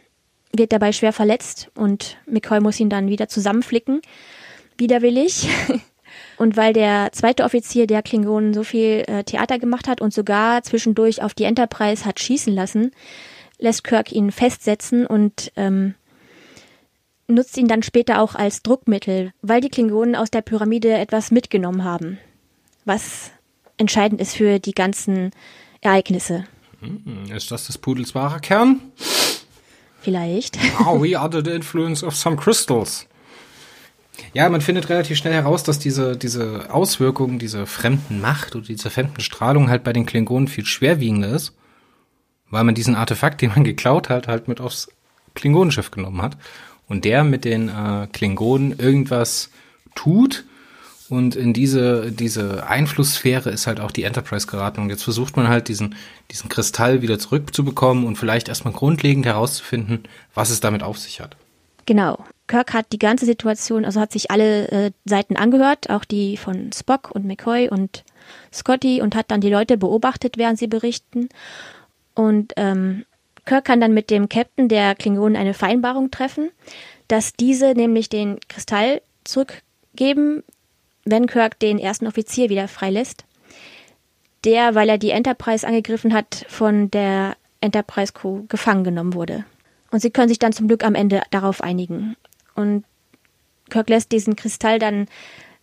[0.51, 4.01] wird dabei schwer verletzt und McCoy muss ihn dann wieder zusammenflicken,
[4.77, 5.47] widerwillig.
[6.37, 10.61] Und weil der zweite Offizier der Klingonen so viel äh, Theater gemacht hat und sogar
[10.61, 12.91] zwischendurch auf die Enterprise hat schießen lassen,
[13.59, 15.95] lässt Kirk ihn festsetzen und ähm,
[17.27, 21.83] nutzt ihn dann später auch als Druckmittel, weil die Klingonen aus der Pyramide etwas mitgenommen
[21.83, 22.17] haben,
[22.85, 23.31] was
[23.77, 25.31] entscheidend ist für die ganzen
[25.81, 26.45] Ereignisse.
[26.79, 28.81] Hm, ist das des Pudels wahrer Kern?
[30.01, 30.57] Vielleicht.
[30.79, 33.07] Are we under the influence of some crystals?
[34.33, 38.89] Ja, man findet relativ schnell heraus, dass diese, diese Auswirkungen dieser fremden Macht oder dieser
[38.89, 41.53] fremden Strahlung halt bei den Klingonen viel schwerwiegender ist,
[42.49, 44.89] weil man diesen Artefakt, den man geklaut hat, halt mit aufs
[45.35, 46.37] Klingonenschiff genommen hat
[46.87, 49.49] und der mit den äh, Klingonen irgendwas
[49.95, 50.45] tut,
[51.09, 54.81] und in diese, diese Einflusssphäre ist halt auch die Enterprise geraten.
[54.81, 55.95] Und jetzt versucht man halt diesen,
[56.31, 61.37] diesen Kristall wieder zurückzubekommen und vielleicht erstmal grundlegend herauszufinden, was es damit auf sich hat.
[61.85, 62.25] Genau.
[62.47, 66.71] Kirk hat die ganze Situation, also hat sich alle äh, Seiten angehört, auch die von
[66.73, 68.03] Spock und McCoy und
[68.53, 71.29] Scotty und hat dann die Leute beobachtet, während sie berichten.
[72.17, 73.05] Und ähm,
[73.45, 76.49] Kirk kann dann mit dem Captain der Klingonen eine Vereinbarung treffen,
[77.07, 80.43] dass diese nämlich den Kristall zurückgeben,
[81.05, 83.25] wenn Kirk den ersten Offizier wieder freilässt.
[84.43, 89.45] Der, weil er die Enterprise angegriffen hat, von der Enterprise Crew gefangen genommen wurde.
[89.91, 92.15] Und sie können sich dann zum Glück am Ende darauf einigen.
[92.55, 92.83] Und
[93.69, 95.07] Kirk lässt diesen Kristall dann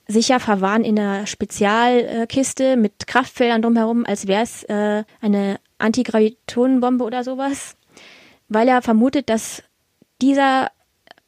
[0.07, 7.25] sicher verwahren in einer Spezialkiste mit Kraftfeldern drumherum, als wäre es äh, eine Antigravitonenbombe oder
[7.25, 7.77] sowas,
[8.49, 9.63] weil er vermutet, dass
[10.21, 10.71] dieser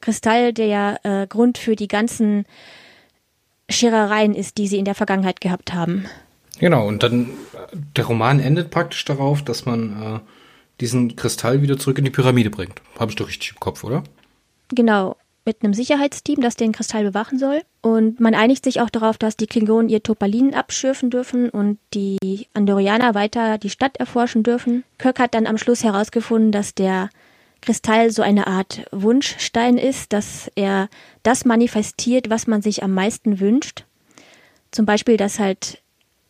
[0.01, 2.45] Kristall der äh, Grund für die ganzen
[3.69, 6.07] Scherereien ist, die sie in der Vergangenheit gehabt haben.
[6.59, 7.31] Genau, und dann
[7.73, 10.21] der Roman endet praktisch darauf, dass man äh,
[10.81, 12.81] diesen Kristall wieder zurück in die Pyramide bringt.
[12.99, 14.05] Habe ich doch richtig im Kopf, oder?
[14.69, 15.17] Genau,
[15.47, 17.63] mit einem Sicherheitsteam, das den Kristall bewachen soll.
[17.81, 22.49] Und man einigt sich auch darauf, dass die Klingonen ihr Topalin abschürfen dürfen und die
[22.53, 24.85] Andorianer weiter die Stadt erforschen dürfen.
[24.99, 27.09] Kirk hat dann am Schluss herausgefunden, dass der
[27.63, 30.89] Kristall so eine Art Wunschstein ist, dass er
[31.23, 33.85] das manifestiert, was man sich am meisten wünscht.
[34.73, 35.81] Zum Beispiel, dass halt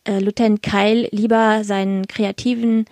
[0.05, 2.85] äh, Lieutenant Kyle lieber seinen kreativen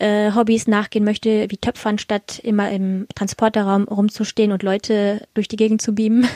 [0.00, 5.56] äh, Hobbys nachgehen möchte, wie Töpfern, statt immer im Transporterraum rumzustehen und Leute durch die
[5.56, 6.26] Gegend zu beamen.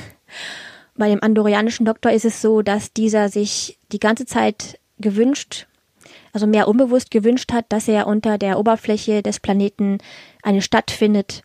[0.96, 5.66] Bei dem andorianischen Doktor ist es so, dass dieser sich die ganze Zeit gewünscht,
[6.32, 9.98] also mehr unbewusst gewünscht hat, dass er unter der Oberfläche des Planeten
[10.42, 11.42] eine Stadt findet,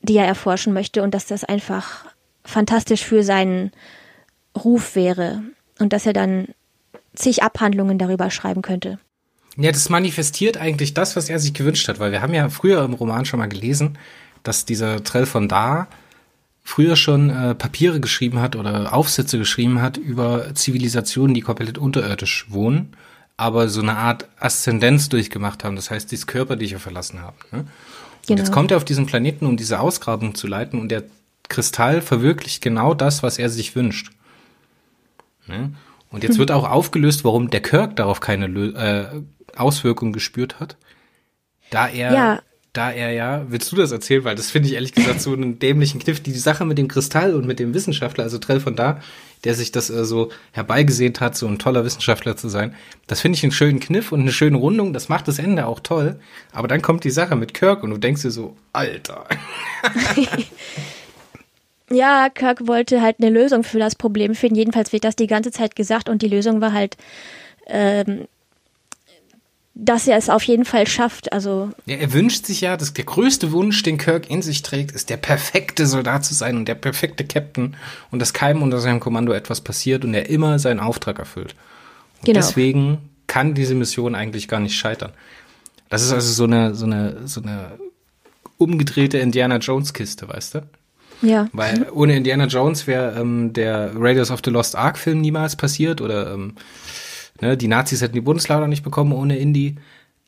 [0.00, 2.04] die er erforschen möchte und dass das einfach
[2.44, 3.72] fantastisch für seinen
[4.56, 5.42] Ruf wäre
[5.78, 6.48] und dass er dann
[7.14, 8.98] zig Abhandlungen darüber schreiben könnte.
[9.56, 12.84] Ja, das manifestiert eigentlich das, was er sich gewünscht hat, weil wir haben ja früher
[12.84, 13.98] im Roman schon mal gelesen,
[14.42, 15.88] dass dieser Trell von da
[16.62, 22.46] früher schon äh, Papiere geschrieben hat oder Aufsätze geschrieben hat über Zivilisationen, die komplett unterirdisch
[22.48, 22.96] wohnen,
[23.36, 27.36] aber so eine Art Aszendenz durchgemacht haben, das heißt, dieses Körperliche verlassen haben.
[27.50, 27.58] Ne?
[27.58, 27.68] Genau.
[28.28, 31.02] Und jetzt kommt er auf diesen Planeten, um diese Ausgrabung zu leiten und der
[31.48, 34.12] Kristall verwirklicht genau das, was er sich wünscht.
[35.46, 35.72] Ne?
[36.10, 36.38] Und jetzt hm.
[36.38, 39.22] wird auch aufgelöst, warum der Kirk darauf keine äh,
[39.56, 40.76] Auswirkungen gespürt hat.
[41.70, 42.42] Da er, ja.
[42.72, 44.24] da er ja, willst du das erzählen?
[44.24, 46.20] Weil das finde ich ehrlich gesagt so einen dämlichen Kniff.
[46.20, 49.00] Die Sache mit dem Kristall und mit dem Wissenschaftler, also Trell von da,
[49.44, 52.74] der sich das äh, so herbeigesehnt hat, so ein toller Wissenschaftler zu sein.
[53.06, 54.92] Das finde ich einen schönen Kniff und eine schöne Rundung.
[54.92, 56.20] Das macht das Ende auch toll.
[56.52, 59.26] Aber dann kommt die Sache mit Kirk und du denkst dir so, Alter.
[61.90, 64.56] ja, Kirk wollte halt eine Lösung für das Problem finden.
[64.56, 66.96] Jedenfalls wird das die ganze Zeit gesagt und die Lösung war halt
[67.66, 68.26] ähm,
[69.74, 71.32] dass er es auf jeden Fall schafft.
[71.32, 74.92] Also ja, er wünscht sich ja, dass der größte Wunsch, den Kirk in sich trägt,
[74.92, 77.76] ist der perfekte Soldat zu sein und der perfekte Captain
[78.10, 81.54] und dass keinem unter seinem Kommando etwas passiert und er immer seinen Auftrag erfüllt.
[82.20, 82.38] Und genau.
[82.38, 85.12] deswegen kann diese Mission eigentlich gar nicht scheitern.
[85.88, 87.78] Das ist also so eine so eine so eine
[88.58, 90.62] umgedrehte Indiana Jones Kiste, weißt du?
[91.22, 91.48] Ja.
[91.52, 96.00] Weil ohne Indiana Jones wäre ähm, der Raiders of the Lost Ark Film niemals passiert
[96.00, 96.56] oder ähm,
[97.42, 99.74] Ne, die Nazis hätten die Bundeslauder nicht bekommen ohne Indy.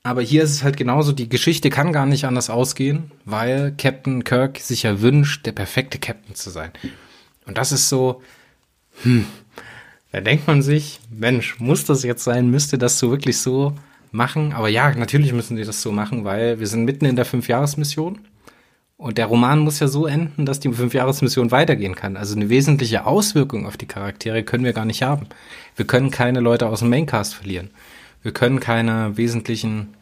[0.02, 4.24] Aber hier ist es halt genauso, die Geschichte kann gar nicht anders ausgehen, weil Captain
[4.24, 6.72] Kirk sich ja wünscht, der perfekte Captain zu sein.
[7.46, 8.20] Und das ist so,
[9.02, 9.26] hm,
[10.10, 12.50] da denkt man sich, Mensch, muss das jetzt sein?
[12.50, 13.74] Müsste das so wirklich so
[14.10, 14.52] machen?
[14.52, 18.18] Aber ja, natürlich müssen die das so machen, weil wir sind mitten in der Fünfjahresmission.
[18.96, 22.16] Und der Roman muss ja so enden, dass die Fünfjahresmission weitergehen kann.
[22.16, 25.26] Also eine wesentliche Auswirkung auf die Charaktere können wir gar nicht haben.
[25.74, 27.70] Wir können keine Leute aus dem Maincast verlieren.
[28.22, 29.94] Wir können keine wesentlichen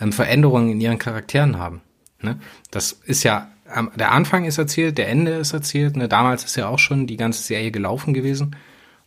[0.00, 1.82] ähm, Veränderungen in ihren Charakteren haben.
[2.20, 2.38] Ne?
[2.70, 5.96] Das ist ja, ähm, der Anfang ist erzählt, der Ende ist erzählt.
[5.96, 6.08] Ne?
[6.08, 8.56] Damals ist ja auch schon die ganze Serie gelaufen gewesen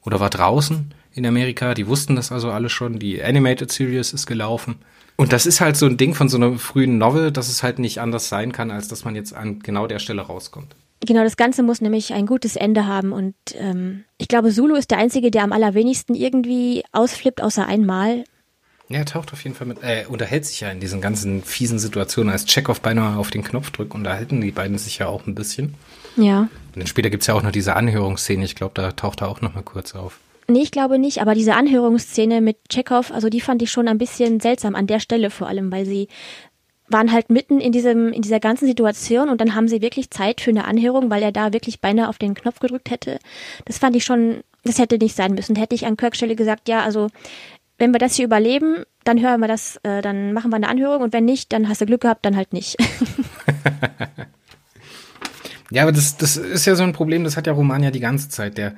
[0.02, 1.74] oder war draußen in Amerika.
[1.74, 3.00] Die wussten das also alle schon.
[3.00, 4.78] Die Animated Series ist gelaufen.
[5.18, 7.80] Und das ist halt so ein Ding von so einer frühen Novel, dass es halt
[7.80, 10.76] nicht anders sein kann, als dass man jetzt an genau der Stelle rauskommt.
[11.06, 14.92] Genau, das Ganze muss nämlich ein gutes Ende haben und ähm, ich glaube, Zulu ist
[14.92, 18.24] der Einzige, der am allerwenigsten irgendwie ausflippt, außer einmal.
[18.88, 21.80] Ja, er taucht auf jeden Fall mit, äh, unterhält sich ja in diesen ganzen fiesen
[21.80, 25.36] Situationen, als Chekhov beinahe auf den Knopf drückt, unterhalten die beiden sich ja auch ein
[25.36, 25.76] bisschen.
[26.16, 26.42] Ja.
[26.42, 29.42] Und dann später gibt's ja auch noch diese Anhörungsszene, ich glaube, da taucht er auch
[29.42, 30.20] noch mal kurz auf.
[30.48, 33.98] Nee, ich glaube nicht, aber diese Anhörungsszene mit Chekhov, also die fand ich schon ein
[33.98, 36.08] bisschen seltsam an der Stelle vor allem, weil sie
[36.88, 40.42] waren halt mitten in diesem, in dieser ganzen Situation und dann haben sie wirklich Zeit
[40.42, 43.18] für eine Anhörung, weil er da wirklich beinahe auf den Knopf gedrückt hätte.
[43.66, 45.56] Das fand ich schon, das hätte nicht sein müssen.
[45.56, 47.08] Hätte ich an Kirks Stelle gesagt, ja, also
[47.80, 51.02] wenn wir das hier überleben, dann hören wir das, äh, dann machen wir eine Anhörung
[51.02, 52.78] und wenn nicht, dann hast du Glück gehabt, dann halt nicht.
[55.72, 58.00] ja, aber das, das ist ja so ein Problem, das hat ja Roman ja die
[58.00, 58.58] ganze Zeit.
[58.58, 58.76] Der,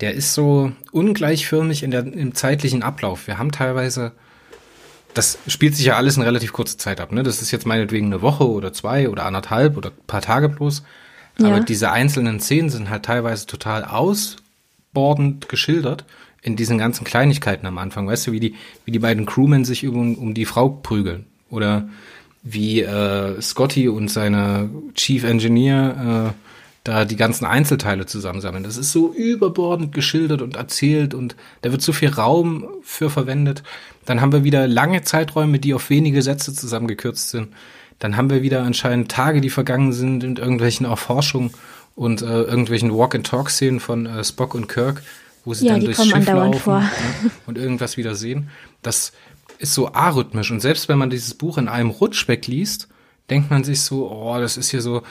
[0.00, 3.26] der ist so ungleichförmig in der, im zeitlichen Ablauf.
[3.26, 4.12] Wir haben teilweise,
[5.14, 7.12] das spielt sich ja alles in relativ kurzer Zeit ab.
[7.12, 7.22] Ne?
[7.22, 10.82] Das ist jetzt meinetwegen eine Woche oder zwei oder anderthalb oder ein paar Tage bloß.
[11.38, 11.60] Aber ja.
[11.60, 16.04] diese einzelnen Szenen sind halt teilweise total ausbordend geschildert
[16.42, 18.06] in diesen ganzen Kleinigkeiten am Anfang.
[18.06, 21.26] Weißt du, wie die, wie die beiden Crewmen sich um, um die Frau prügeln.
[21.50, 21.88] Oder
[22.42, 26.53] wie äh, Scotty und seine Chief Engineer äh,
[26.84, 28.62] da die ganzen Einzelteile zusammensammeln.
[28.62, 33.62] Das ist so überbordend geschildert und erzählt und da wird so viel Raum für verwendet.
[34.04, 37.48] Dann haben wir wieder lange Zeiträume, die auf wenige Sätze zusammengekürzt sind.
[37.98, 41.52] Dann haben wir wieder anscheinend Tage, die vergangen sind in irgendwelchen Erforschungen
[41.94, 45.02] und äh, irgendwelchen Walk-and-Talk-Szenen von äh, Spock und Kirk,
[45.46, 46.90] wo sie ja, dann durchs Schiff laufen ja,
[47.46, 48.50] und irgendwas wieder sehen.
[48.82, 49.12] Das
[49.58, 52.88] ist so arrhythmisch und selbst wenn man dieses Buch in einem Rutsch wegliest,
[53.30, 55.02] denkt man sich so, oh, das ist hier so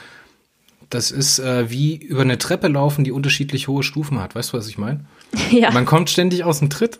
[0.90, 4.34] das ist äh, wie über eine Treppe laufen, die unterschiedlich hohe Stufen hat.
[4.34, 5.00] Weißt du, was ich meine?
[5.50, 5.72] Ja.
[5.72, 6.98] Man kommt ständig aus dem Tritt.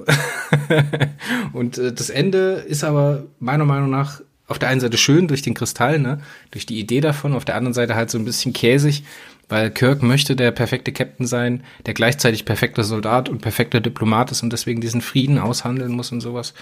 [1.53, 5.43] und äh, das Ende ist aber meiner Meinung nach auf der einen Seite schön durch
[5.43, 6.21] den Kristall, ne,
[6.51, 9.05] durch die Idee davon, auf der anderen Seite halt so ein bisschen käsig,
[9.49, 14.43] weil Kirk möchte der perfekte Captain sein, der gleichzeitig perfekter Soldat und perfekter Diplomat ist
[14.43, 16.55] und deswegen diesen Frieden aushandeln muss und sowas.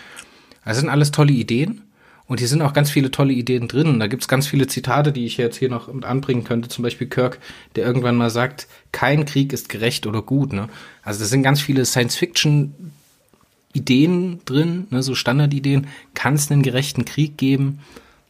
[0.65, 1.83] Das sind alles tolle Ideen.
[2.33, 4.01] Und hier sind auch ganz viele tolle Ideen drin.
[4.01, 6.71] Da gibt's ganz viele Zitate, die ich jetzt hier noch anbringen könnte.
[6.71, 7.39] Zum Beispiel Kirk,
[7.77, 10.55] der irgendwann mal sagt, kein Krieg ist gerecht oder gut.
[10.55, 10.71] Ne?
[11.03, 12.73] Also da sind ganz viele Science-Fiction
[13.75, 15.89] Ideen drin, ne, so Standardideen.
[16.15, 17.81] Kann es einen gerechten Krieg geben?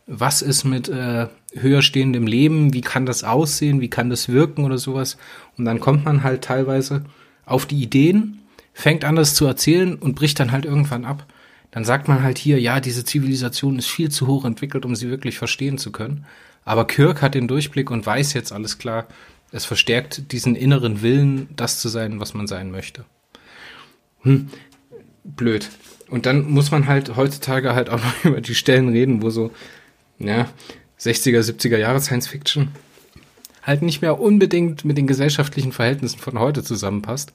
[0.08, 2.72] Was ist mit äh, höher stehendem Leben?
[2.72, 3.80] Wie kann das aussehen?
[3.80, 5.16] Wie kann das wirken oder sowas?
[5.56, 7.04] Und dann kommt man halt teilweise
[7.46, 8.40] auf die Ideen,
[8.74, 11.24] fängt an, das zu erzählen und bricht dann halt irgendwann ab
[11.72, 15.10] dann sagt man halt hier, ja, diese Zivilisation ist viel zu hoch entwickelt, um sie
[15.10, 16.26] wirklich verstehen zu können.
[16.64, 19.06] Aber Kirk hat den Durchblick und weiß jetzt alles klar.
[19.50, 23.04] Es verstärkt diesen inneren Willen, das zu sein, was man sein möchte.
[24.20, 24.50] Hm,
[25.24, 25.70] blöd.
[26.08, 29.50] Und dann muss man halt heutzutage halt auch noch über die Stellen reden, wo so,
[30.18, 30.48] ja,
[31.00, 32.68] 60er, 70er Jahre Science Fiction
[33.62, 37.32] halt nicht mehr unbedingt mit den gesellschaftlichen Verhältnissen von heute zusammenpasst.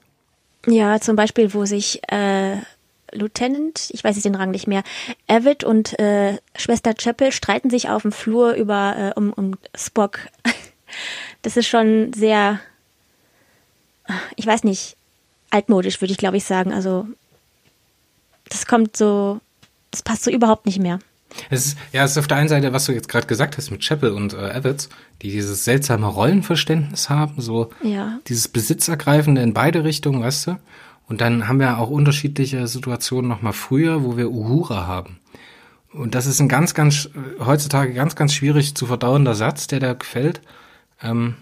[0.66, 2.58] Ja, zum Beispiel, wo sich äh,
[3.12, 4.82] Lieutenant, ich weiß jetzt den Rang nicht mehr,
[5.26, 10.20] Avid und äh, Schwester Chapel streiten sich auf dem Flur über äh, um, um Spock.
[11.42, 12.60] Das ist schon sehr,
[14.36, 14.96] ich weiß nicht,
[15.50, 16.72] altmodisch würde ich glaube ich sagen.
[16.72, 17.06] Also
[18.48, 19.38] das kommt so,
[19.90, 20.98] das passt so überhaupt nicht mehr.
[21.50, 23.70] Es ist, ja, es ist auf der einen Seite, was du jetzt gerade gesagt hast
[23.70, 24.88] mit Chapel und äh, Evans,
[25.22, 28.18] die dieses seltsame Rollenverständnis haben, so ja.
[28.28, 30.58] dieses Besitzergreifende in beide Richtungen, weißt du?
[31.08, 35.18] Und dann haben wir auch unterschiedliche Situationen nochmal früher, wo wir Uhura haben.
[35.92, 37.08] Und das ist ein ganz, ganz,
[37.44, 40.42] heutzutage ganz, ganz schwierig zu verdauender Satz, der da gefällt.
[41.02, 41.34] Ähm,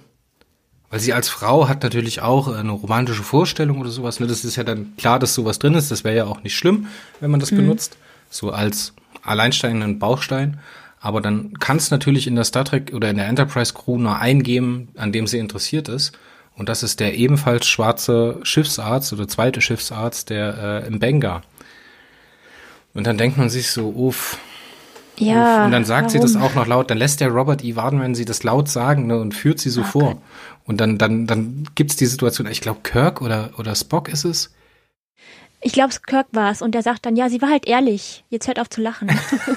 [0.89, 4.21] weil sie als Frau hat natürlich auch eine romantische Vorstellung oder sowas.
[4.21, 4.29] Ne?
[4.29, 5.91] Das ist ja dann klar, dass sowas drin ist.
[5.91, 6.87] Das wäre ja auch nicht schlimm,
[7.21, 7.57] wenn man das mhm.
[7.57, 7.97] benutzt.
[8.31, 10.61] So als alleinstehenden Baustein.
[11.01, 14.19] Aber dann kann es natürlich in der Star Trek oder in der Enterprise Crew nur
[14.19, 16.13] eingeben, an dem sie interessiert ist.
[16.57, 21.43] Und das ist der ebenfalls schwarze Schiffsarzt oder zweite Schiffsarzt, der äh, im Benga.
[22.95, 24.39] Und dann denkt man sich so, uff.
[25.19, 25.59] Ja.
[25.59, 25.67] Uff.
[25.67, 26.11] Und dann sagt warum?
[26.11, 26.91] sie das auch noch laut.
[26.91, 27.77] Dann lässt der Robert E.
[27.77, 29.91] warten, wenn sie das laut sagen ne, und führt sie so okay.
[29.91, 30.23] vor.
[30.65, 34.55] Und dann, dann, dann gibt's die Situation, ich glaube, Kirk oder, oder Spock ist es.
[35.61, 36.63] Ich glaube, Kirk war es.
[36.63, 38.25] Und der sagt dann, ja, sie war halt ehrlich.
[38.31, 39.09] Jetzt hört auf zu lachen.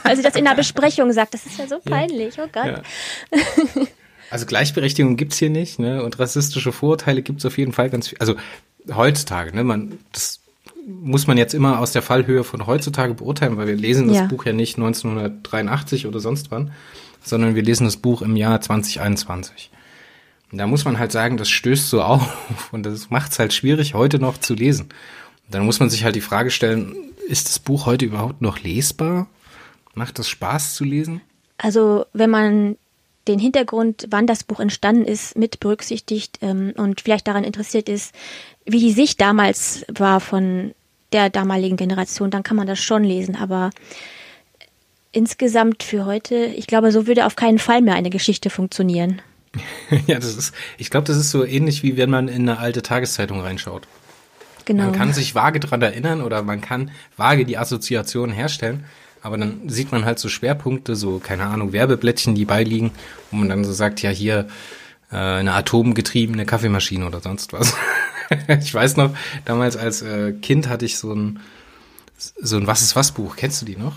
[0.04, 1.34] Weil sie das in der Besprechung sagt.
[1.34, 2.36] Das ist ja so peinlich.
[2.36, 2.44] Ja.
[2.44, 2.84] Oh Gott.
[3.32, 3.86] Ja.
[4.30, 6.04] Also Gleichberechtigung gibt's hier nicht, ne?
[6.04, 8.18] Und rassistische Vorurteile gibt's auf jeden Fall ganz viel.
[8.20, 8.36] Also
[8.94, 9.64] heutzutage, ne?
[9.64, 10.40] Man, das
[10.86, 14.26] muss man jetzt immer aus der Fallhöhe von heutzutage beurteilen, weil wir lesen das ja.
[14.26, 16.72] Buch ja nicht 1983 oder sonst wann,
[17.24, 19.70] sondern wir lesen das Buch im Jahr 2021.
[20.52, 23.54] Und da muss man halt sagen, das stößt so auf und das macht es halt
[23.54, 24.86] schwierig, heute noch zu lesen.
[25.46, 26.96] Und dann muss man sich halt die Frage stellen,
[27.28, 29.28] ist das Buch heute überhaupt noch lesbar?
[29.94, 31.22] Macht das Spaß zu lesen?
[31.58, 32.78] Also wenn man
[33.28, 38.14] den Hintergrund, wann das Buch entstanden ist, mit berücksichtigt ähm, und vielleicht daran interessiert ist,
[38.66, 40.74] wie die Sicht damals war von
[41.12, 43.36] der damaligen Generation, dann kann man das schon lesen.
[43.36, 43.72] Aber
[45.12, 49.22] insgesamt für heute, ich glaube, so würde auf keinen Fall mehr eine Geschichte funktionieren.
[50.08, 52.82] ja, das ist, ich glaube, das ist so ähnlich wie wenn man in eine alte
[52.82, 53.88] Tageszeitung reinschaut.
[54.66, 54.84] Genau.
[54.84, 58.86] Man kann sich vage dran erinnern oder man kann vage die Assoziation herstellen,
[59.22, 62.92] aber dann sieht man halt so Schwerpunkte, so, keine Ahnung, Werbeblättchen, die beiliegen,
[63.32, 64.48] wo man dann so sagt, ja, hier
[65.12, 67.76] äh, eine atomgetriebene Kaffeemaschine oder sonst was.
[68.62, 69.12] ich weiß noch,
[69.46, 71.40] damals als äh, Kind hatte ich so ein,
[72.18, 73.36] so ein Was ist was Buch.
[73.36, 73.96] Kennst du die noch?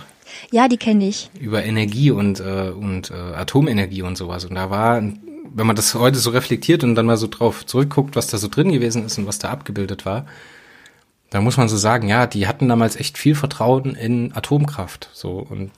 [0.51, 1.31] Ja, die kenne ich.
[1.39, 4.45] Über Energie und, äh, und äh, Atomenergie und sowas.
[4.45, 8.17] Und da war, wenn man das heute so reflektiert und dann mal so drauf zurückguckt,
[8.17, 10.27] was da so drin gewesen ist und was da abgebildet war,
[11.33, 15.39] da muss man so sagen, ja, die hatten damals echt viel Vertrauen in Atomkraft, so
[15.39, 15.71] und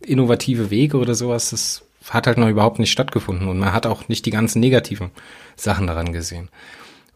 [0.00, 4.08] innovative Wege oder sowas, das hat halt noch überhaupt nicht stattgefunden und man hat auch
[4.08, 5.10] nicht die ganzen negativen
[5.56, 6.48] Sachen daran gesehen.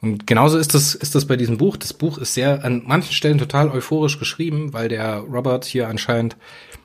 [0.03, 1.78] Und genauso ist das, ist das bei diesem Buch.
[1.78, 6.36] Das Buch ist sehr an manchen Stellen total euphorisch geschrieben, weil der Robert hier anscheinend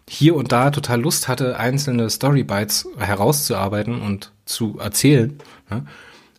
[0.09, 5.37] hier und da total Lust hatte, einzelne Storybites herauszuarbeiten und zu erzählen,
[5.69, 5.85] ne?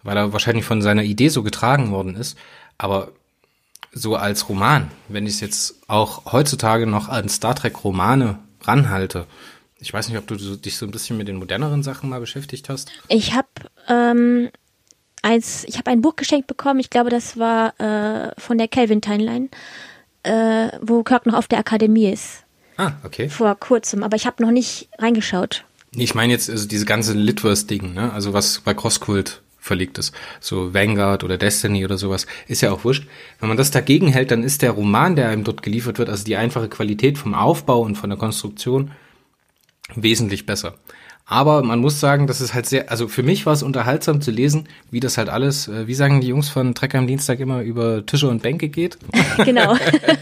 [0.02, 2.38] weil er wahrscheinlich von seiner Idee so getragen worden ist.
[2.78, 3.12] Aber
[3.94, 9.26] so als Roman, wenn ich es jetzt auch heutzutage noch an Star Trek Romane ranhalte,
[9.78, 12.68] ich weiß nicht, ob du dich so ein bisschen mit den moderneren Sachen mal beschäftigt
[12.68, 12.90] hast.
[13.08, 13.48] Ich habe
[13.88, 14.50] ähm,
[15.22, 16.80] eins, ich habe ein Buch geschenkt bekommen.
[16.80, 19.48] Ich glaube, das war äh, von der Calvin Timeline,
[20.22, 22.44] äh, wo Kirk noch auf der Akademie ist.
[22.76, 23.28] Ah, okay.
[23.28, 25.64] Vor kurzem, aber ich habe noch nicht reingeschaut.
[25.92, 28.12] Ich meine jetzt also diese ganze Litverse-Ding, ne?
[28.12, 30.14] Also was bei Crosskult verlegt ist.
[30.40, 33.06] So Vanguard oder Destiny oder sowas, ist ja auch wurscht.
[33.40, 36.24] Wenn man das dagegen hält, dann ist der Roman, der einem dort geliefert wird, also
[36.24, 38.90] die einfache Qualität vom Aufbau und von der Konstruktion,
[39.94, 40.74] wesentlich besser.
[41.26, 44.30] Aber man muss sagen, das ist halt sehr, also für mich war es unterhaltsam zu
[44.30, 47.62] lesen, wie das halt alles, äh, wie sagen die Jungs von Trecker am Dienstag immer,
[47.62, 48.98] über Tische und Bänke geht.
[49.44, 49.76] Genau.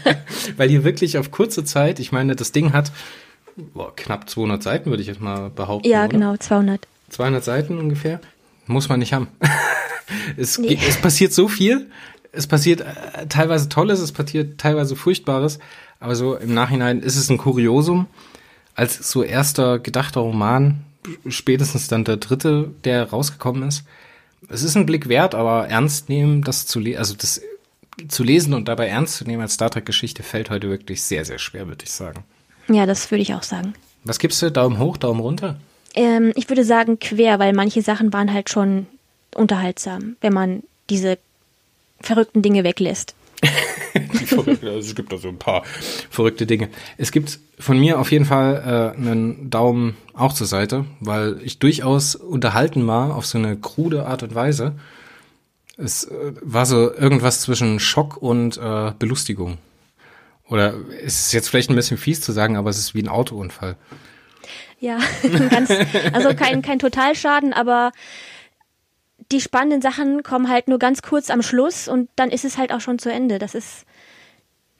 [0.57, 2.91] Weil hier wirklich auf kurze Zeit, ich meine, das Ding hat
[3.73, 5.87] boah, knapp 200 Seiten, würde ich jetzt mal behaupten.
[5.87, 6.09] Ja, oder?
[6.09, 6.87] genau, 200.
[7.09, 8.19] 200 Seiten ungefähr.
[8.67, 9.27] Muss man nicht haben.
[10.37, 10.77] es, nee.
[10.87, 11.89] es passiert so viel.
[12.31, 15.59] Es passiert äh, teilweise Tolles, es passiert teilweise Furchtbares.
[15.99, 18.07] Aber so im Nachhinein ist es ein Kuriosum.
[18.75, 20.83] Als so erster gedachter Roman,
[21.27, 23.83] spätestens dann der dritte, der rausgekommen ist.
[24.49, 27.41] Es ist ein Blick wert, aber ernst nehmen, das zu lesen, also das
[28.07, 31.25] zu lesen und dabei ernst zu nehmen als Star Trek Geschichte fällt heute wirklich sehr,
[31.25, 32.23] sehr schwer, würde ich sagen.
[32.67, 33.73] Ja, das würde ich auch sagen.
[34.03, 34.51] Was gibst du?
[34.51, 35.57] Daumen hoch, Daumen runter?
[35.95, 38.87] Ähm, ich würde sagen quer, weil manche Sachen waren halt schon
[39.35, 41.17] unterhaltsam, wenn man diese
[41.99, 43.15] verrückten Dinge weglässt.
[44.35, 45.63] also es gibt da so ein paar
[46.09, 46.69] verrückte Dinge.
[46.97, 51.59] Es gibt von mir auf jeden Fall äh, einen Daumen auch zur Seite, weil ich
[51.59, 54.73] durchaus unterhalten war auf so eine krude Art und Weise.
[55.77, 59.57] Es äh, war so irgendwas zwischen Schock und äh, Belustigung.
[60.47, 60.73] Oder
[61.03, 63.75] es ist jetzt vielleicht ein bisschen fies zu sagen, aber es ist wie ein Autounfall.
[64.83, 64.99] Ja,
[65.49, 65.71] ganz,
[66.11, 67.93] also kein, kein Totalschaden, aber
[69.31, 72.73] die spannenden Sachen kommen halt nur ganz kurz am Schluss und dann ist es halt
[72.73, 73.39] auch schon zu Ende.
[73.39, 73.85] Das ist,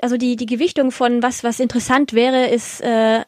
[0.01, 3.21] also die, die Gewichtung von was, was interessant wäre, ist äh,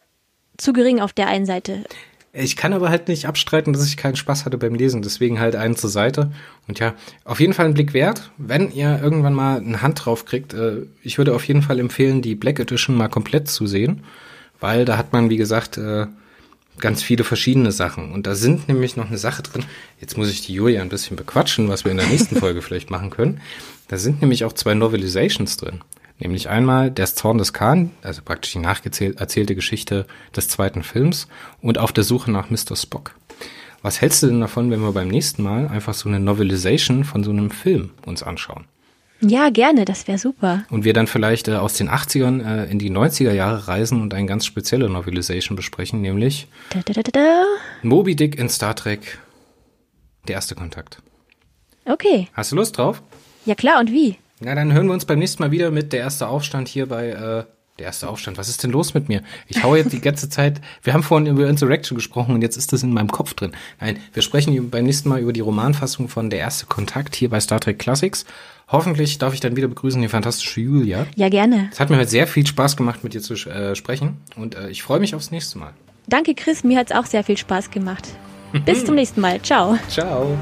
[0.58, 1.86] zu gering auf der einen Seite.
[2.34, 5.56] Ich kann aber halt nicht abstreiten, dass ich keinen Spaß hatte beim Lesen, deswegen halt
[5.56, 6.34] einen zur Seite.
[6.68, 10.26] Und ja, auf jeden Fall ein Blick wert, wenn ihr irgendwann mal eine Hand drauf
[10.26, 10.54] kriegt.
[10.54, 14.04] Äh, ich würde auf jeden Fall empfehlen, die Black Edition mal komplett zu sehen,
[14.60, 16.08] weil da hat man, wie gesagt, äh,
[16.80, 18.12] ganz viele verschiedene Sachen.
[18.12, 19.64] Und da sind nämlich noch eine Sache drin.
[20.00, 22.90] Jetzt muss ich die Julia ein bisschen bequatschen, was wir in der nächsten Folge vielleicht
[22.90, 23.42] machen können.
[23.88, 25.82] Da sind nämlich auch zwei Novelizations drin.
[26.18, 31.28] Nämlich einmal Der Zorn des Khan, also praktisch die nacherzählte Geschichte des zweiten Films
[31.62, 32.76] und Auf der Suche nach Mr.
[32.76, 33.16] Spock.
[33.82, 37.24] Was hältst du denn davon, wenn wir beim nächsten Mal einfach so eine Novelization von
[37.24, 38.66] so einem Film uns anschauen?
[39.22, 40.66] Ja, gerne, das wäre super.
[40.70, 44.14] Und wir dann vielleicht äh, aus den 80ern äh, in die 90er Jahre reisen und
[44.14, 47.44] eine ganz spezielle Novelization besprechen, nämlich da, da, da, da.
[47.82, 49.20] Moby Dick in Star Trek,
[50.28, 51.02] der erste Kontakt.
[51.86, 52.28] Okay.
[52.34, 53.02] Hast du Lust drauf?
[53.46, 54.18] Ja klar, und wie?
[54.42, 57.10] Na, dann hören wir uns beim nächsten Mal wieder mit der erste Aufstand hier bei
[57.10, 57.44] äh,
[57.78, 58.38] der erste Aufstand.
[58.38, 59.22] Was ist denn los mit mir?
[59.48, 60.62] Ich hau jetzt die ganze Zeit.
[60.82, 63.52] Wir haben vorhin über Insurrection gesprochen und jetzt ist das in meinem Kopf drin.
[63.82, 67.40] Nein, wir sprechen beim nächsten Mal über die Romanfassung von Der erste Kontakt hier bei
[67.40, 68.26] Star Trek Classics.
[68.68, 71.06] Hoffentlich darf ich dann wieder begrüßen die fantastische Julia.
[71.16, 71.70] Ja, gerne.
[71.72, 74.70] Es hat mir heute sehr viel Spaß gemacht, mit dir zu äh, sprechen und äh,
[74.70, 75.74] ich freue mich aufs nächste Mal.
[76.08, 76.64] Danke, Chris.
[76.64, 78.08] Mir hat's auch sehr viel Spaß gemacht.
[78.66, 79.42] Bis zum nächsten Mal.
[79.42, 79.78] Ciao.
[79.90, 80.38] Ciao.